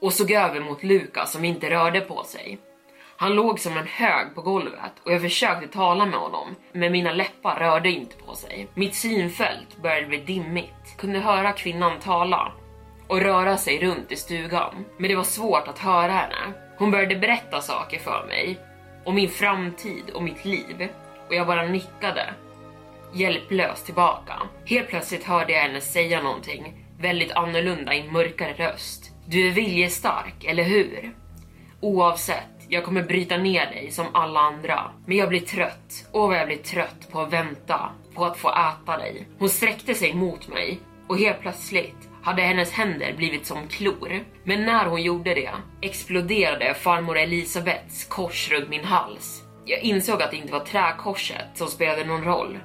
och 0.00 0.12
såg 0.12 0.30
över 0.30 0.60
mot 0.60 0.82
Lukas 0.82 1.32
som 1.32 1.44
inte 1.44 1.70
rörde 1.70 2.00
på 2.00 2.24
sig. 2.24 2.58
Han 3.16 3.34
låg 3.34 3.60
som 3.60 3.76
en 3.76 3.86
hög 3.86 4.34
på 4.34 4.42
golvet 4.42 4.92
och 5.04 5.12
jag 5.12 5.22
försökte 5.22 5.68
tala 5.68 6.06
med 6.06 6.18
honom, 6.18 6.54
men 6.72 6.92
mina 6.92 7.12
läppar 7.12 7.58
rörde 7.58 7.90
inte 7.90 8.16
på 8.16 8.34
sig. 8.34 8.68
Mitt 8.74 8.94
synfält 8.94 9.76
började 9.82 10.06
bli 10.06 10.18
dimmigt, 10.18 10.96
kunde 10.98 11.18
höra 11.18 11.52
kvinnan 11.52 12.00
tala 12.00 12.52
och 13.06 13.20
röra 13.20 13.56
sig 13.56 13.78
runt 13.78 14.12
i 14.12 14.16
stugan. 14.16 14.84
Men 14.98 15.08
det 15.08 15.16
var 15.16 15.24
svårt 15.24 15.68
att 15.68 15.78
höra 15.78 16.12
henne. 16.12 16.52
Hon 16.78 16.90
började 16.90 17.16
berätta 17.16 17.60
saker 17.60 17.98
för 17.98 18.26
mig 18.26 18.58
om 19.04 19.14
min 19.14 19.30
framtid 19.30 20.10
och 20.14 20.22
mitt 20.22 20.44
liv 20.44 20.88
och 21.28 21.34
jag 21.34 21.46
bara 21.46 21.62
nickade 21.62 22.34
hjälplöst 23.14 23.84
tillbaka. 23.84 24.42
Helt 24.66 24.88
plötsligt 24.88 25.24
hörde 25.24 25.52
jag 25.52 25.60
henne 25.60 25.80
säga 25.80 26.22
någonting 26.22 26.84
väldigt 26.98 27.32
annorlunda 27.32 27.94
i 27.94 28.00
en 28.00 28.12
mörkare 28.12 28.52
röst. 28.52 29.10
Du 29.26 29.48
är 29.48 29.52
viljestark, 29.52 30.44
eller 30.44 30.64
hur? 30.64 31.14
Oavsett, 31.80 32.50
jag 32.68 32.84
kommer 32.84 33.02
bryta 33.02 33.36
ner 33.36 33.66
dig 33.66 33.90
som 33.90 34.06
alla 34.12 34.40
andra. 34.40 34.90
Men 35.06 35.16
jag 35.16 35.28
blir 35.28 35.40
trött. 35.40 36.08
Åh 36.12 36.28
vad 36.28 36.38
jag 36.38 36.46
blir 36.46 36.56
trött 36.56 37.08
på 37.12 37.20
att 37.20 37.32
vänta 37.32 37.90
på 38.14 38.24
att 38.24 38.38
få 38.38 38.50
äta 38.50 38.96
dig. 38.96 39.28
Hon 39.38 39.48
sträckte 39.48 39.94
sig 39.94 40.14
mot 40.14 40.48
mig 40.48 40.80
och 41.08 41.18
helt 41.18 41.40
plötsligt 41.40 42.08
hade 42.22 42.42
hennes 42.42 42.72
händer 42.72 43.14
blivit 43.16 43.46
som 43.46 43.68
klor. 43.68 44.24
Men 44.44 44.66
när 44.66 44.86
hon 44.86 45.02
gjorde 45.02 45.34
det 45.34 45.50
exploderade 45.82 46.74
farmor 46.74 47.18
Elisabeths 47.18 48.04
kors 48.04 48.50
runt 48.50 48.68
min 48.68 48.84
hals. 48.84 49.42
Jag 49.64 49.80
insåg 49.80 50.22
att 50.22 50.30
det 50.30 50.36
inte 50.36 50.52
var 50.52 50.60
träkorset 50.60 51.46
som 51.54 51.68
spelade 51.68 52.04
någon 52.04 52.24
roll. 52.24 52.58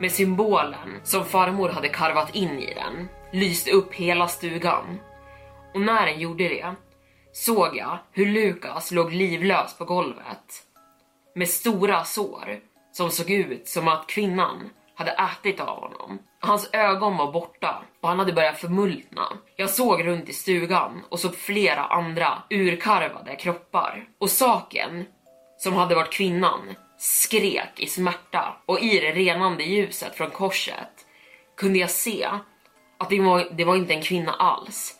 Med 0.00 0.12
symbolen 0.12 1.00
som 1.04 1.24
farmor 1.24 1.68
hade 1.68 1.88
karvat 1.88 2.34
in 2.34 2.58
i 2.58 2.74
den 2.74 3.08
lyste 3.32 3.70
upp 3.70 3.94
hela 3.94 4.28
stugan. 4.28 5.00
Och 5.74 5.80
när 5.80 6.06
den 6.06 6.20
gjorde 6.20 6.48
det 6.48 6.74
såg 7.32 7.76
jag 7.76 7.98
hur 8.12 8.26
Lukas 8.26 8.90
låg 8.90 9.12
livlös 9.12 9.78
på 9.78 9.84
golvet 9.84 10.62
med 11.34 11.48
stora 11.48 12.04
sår 12.04 12.60
som 12.92 13.10
såg 13.10 13.30
ut 13.30 13.68
som 13.68 13.88
att 13.88 14.06
kvinnan 14.06 14.70
hade 14.94 15.10
ätit 15.10 15.60
av 15.60 15.80
honom. 15.80 16.18
Hans 16.40 16.70
ögon 16.72 17.16
var 17.16 17.32
borta 17.32 17.82
och 18.00 18.08
han 18.08 18.18
hade 18.18 18.32
börjat 18.32 18.58
förmultna. 18.58 19.22
Jag 19.56 19.70
såg 19.70 20.06
runt 20.06 20.28
i 20.28 20.32
stugan 20.32 21.02
och 21.08 21.20
såg 21.20 21.34
flera 21.34 21.84
andra 21.84 22.42
urkarvade 22.50 23.36
kroppar. 23.36 24.08
Och 24.18 24.30
saken 24.30 25.04
som 25.58 25.72
hade 25.74 25.94
varit 25.94 26.12
kvinnan 26.12 26.60
skrek 26.98 27.80
i 27.80 27.86
smärta 27.86 28.56
och 28.66 28.80
i 28.80 29.00
det 29.00 29.12
renande 29.12 29.64
ljuset 29.64 30.14
från 30.14 30.30
korset 30.30 31.06
kunde 31.56 31.78
jag 31.78 31.90
se 31.90 32.28
att 32.98 33.10
det 33.10 33.20
var, 33.20 33.48
det 33.52 33.64
var 33.64 33.76
inte 33.76 33.94
en 33.94 34.02
kvinna 34.02 34.32
alls. 34.32 34.94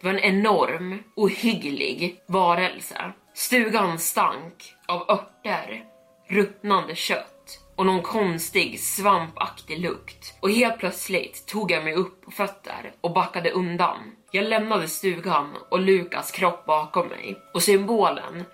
Det 0.00 0.06
var 0.06 0.14
en 0.14 0.20
enorm, 0.20 1.02
ohygglig 1.16 2.20
varelse. 2.26 3.12
Stugan 3.34 3.98
stank 3.98 4.74
av 4.86 5.10
örter, 5.10 5.84
ruttnande 6.28 6.94
kött 6.94 7.60
och 7.76 7.86
någon 7.86 8.02
konstig 8.02 8.80
svampaktig 8.80 9.78
lukt. 9.78 10.34
Och 10.40 10.50
helt 10.50 10.78
plötsligt 10.78 11.46
tog 11.46 11.70
jag 11.70 11.84
mig 11.84 11.94
upp 11.94 12.22
på 12.24 12.30
fötter 12.30 12.92
och 13.00 13.12
backade 13.12 13.50
undan. 13.50 13.98
Jag 14.30 14.44
lämnade 14.44 14.88
stugan 14.88 15.56
och 15.70 15.80
Lukas 15.80 16.30
kropp 16.30 16.66
bakom 16.66 17.08
mig 17.08 17.38
och 17.54 17.62
symbolen 17.62 18.44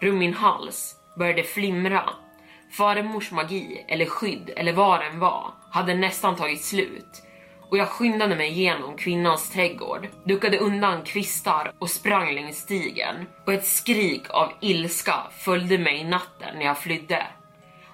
runt 0.00 0.18
min 0.18 0.34
hals 0.34 1.01
började 1.18 1.42
flimra. 1.42 2.10
Farmors 2.70 3.30
magi 3.30 3.84
eller 3.88 4.06
skydd 4.06 4.50
eller 4.56 4.72
vad 4.72 5.00
den 5.00 5.18
var 5.18 5.54
hade 5.70 5.94
nästan 5.94 6.36
tagit 6.36 6.64
slut 6.64 7.22
och 7.72 7.78
jag 7.78 7.88
skyndade 7.88 8.36
mig 8.36 8.48
igenom 8.48 8.96
kvinnans 8.96 9.50
trädgård, 9.50 10.08
duckade 10.24 10.58
undan 10.58 11.02
kvistar 11.02 11.72
och 11.78 11.90
sprang 11.90 12.34
längs 12.34 12.56
stigen 12.56 13.26
och 13.46 13.52
ett 13.52 13.66
skrik 13.66 14.30
av 14.30 14.52
ilska 14.60 15.14
följde 15.30 15.78
mig 15.78 16.00
i 16.00 16.04
natten 16.04 16.58
när 16.58 16.64
jag 16.64 16.78
flydde. 16.78 17.26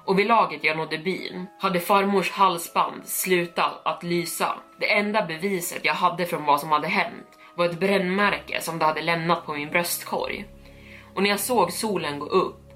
Och 0.05 0.19
vid 0.19 0.27
laget 0.27 0.65
jag 0.65 0.77
nådde 0.77 0.99
byn 0.99 1.47
hade 1.61 1.81
farmors 1.81 2.31
halsband 2.31 3.07
slutat 3.07 3.81
att 3.85 4.03
lysa. 4.03 4.55
Det 4.81 4.93
enda 4.93 5.27
beviset 5.27 5.85
jag 5.85 5.95
hade 5.95 6.27
från 6.27 6.45
vad 6.45 6.61
som 6.61 6.73
hade 6.73 6.89
hänt 6.89 7.27
var 7.55 7.67
ett 7.67 7.81
brännmärke 7.81 8.61
som 8.61 8.79
det 8.79 8.85
hade 8.85 9.03
lämnat 9.03 9.47
på 9.47 9.55
min 9.55 9.71
bröstkorg. 9.71 10.45
Och 11.15 11.23
när 11.23 11.31
jag 11.31 11.41
såg 11.41 11.73
solen 11.73 12.19
gå 12.19 12.27
upp 12.27 12.68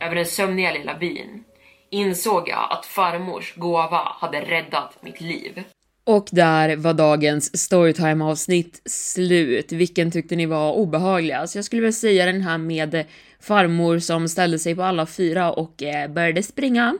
över 0.00 0.14
den 0.14 0.26
sömniga 0.26 0.72
lilla 0.72 0.98
byn 0.98 1.44
insåg 1.90 2.48
jag 2.48 2.68
att 2.70 2.86
farmors 2.86 3.54
gåva 3.56 4.02
hade 4.20 4.40
räddat 4.40 5.02
mitt 5.02 5.20
liv. 5.20 5.64
Och 6.04 6.28
där 6.32 6.76
var 6.76 6.94
dagens 6.94 7.58
storytime-avsnitt 7.58 8.82
slut. 8.84 9.72
Vilken 9.72 10.10
tyckte 10.10 10.36
ni 10.36 10.46
var 10.46 10.72
obehagligast? 10.72 11.54
Jag 11.54 11.64
skulle 11.64 11.82
vilja 11.82 11.92
säga 11.92 12.26
den 12.26 12.40
här 12.40 12.58
med 12.58 13.04
farmor 13.40 13.98
som 13.98 14.28
ställde 14.28 14.58
sig 14.58 14.74
på 14.74 14.82
alla 14.82 15.06
fyra 15.06 15.52
och 15.52 15.82
eh, 15.82 16.10
började 16.10 16.42
springa. 16.42 16.98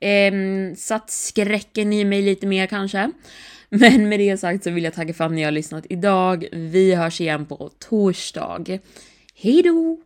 Eh, 0.00 0.32
satt 0.76 1.10
skräcken 1.10 1.92
i 1.92 2.04
mig 2.04 2.22
lite 2.22 2.46
mer 2.46 2.66
kanske. 2.66 3.10
Men 3.68 4.08
med 4.08 4.20
det 4.20 4.36
sagt 4.36 4.64
så 4.64 4.70
vill 4.70 4.84
jag 4.84 4.94
tacka 4.94 5.14
för 5.14 5.24
att 5.24 5.32
ni 5.32 5.42
har 5.42 5.50
lyssnat 5.50 5.86
idag. 5.88 6.46
Vi 6.52 6.94
hörs 6.94 7.20
igen 7.20 7.46
på 7.46 7.70
torsdag. 7.78 8.78
Hejdå! 9.34 10.05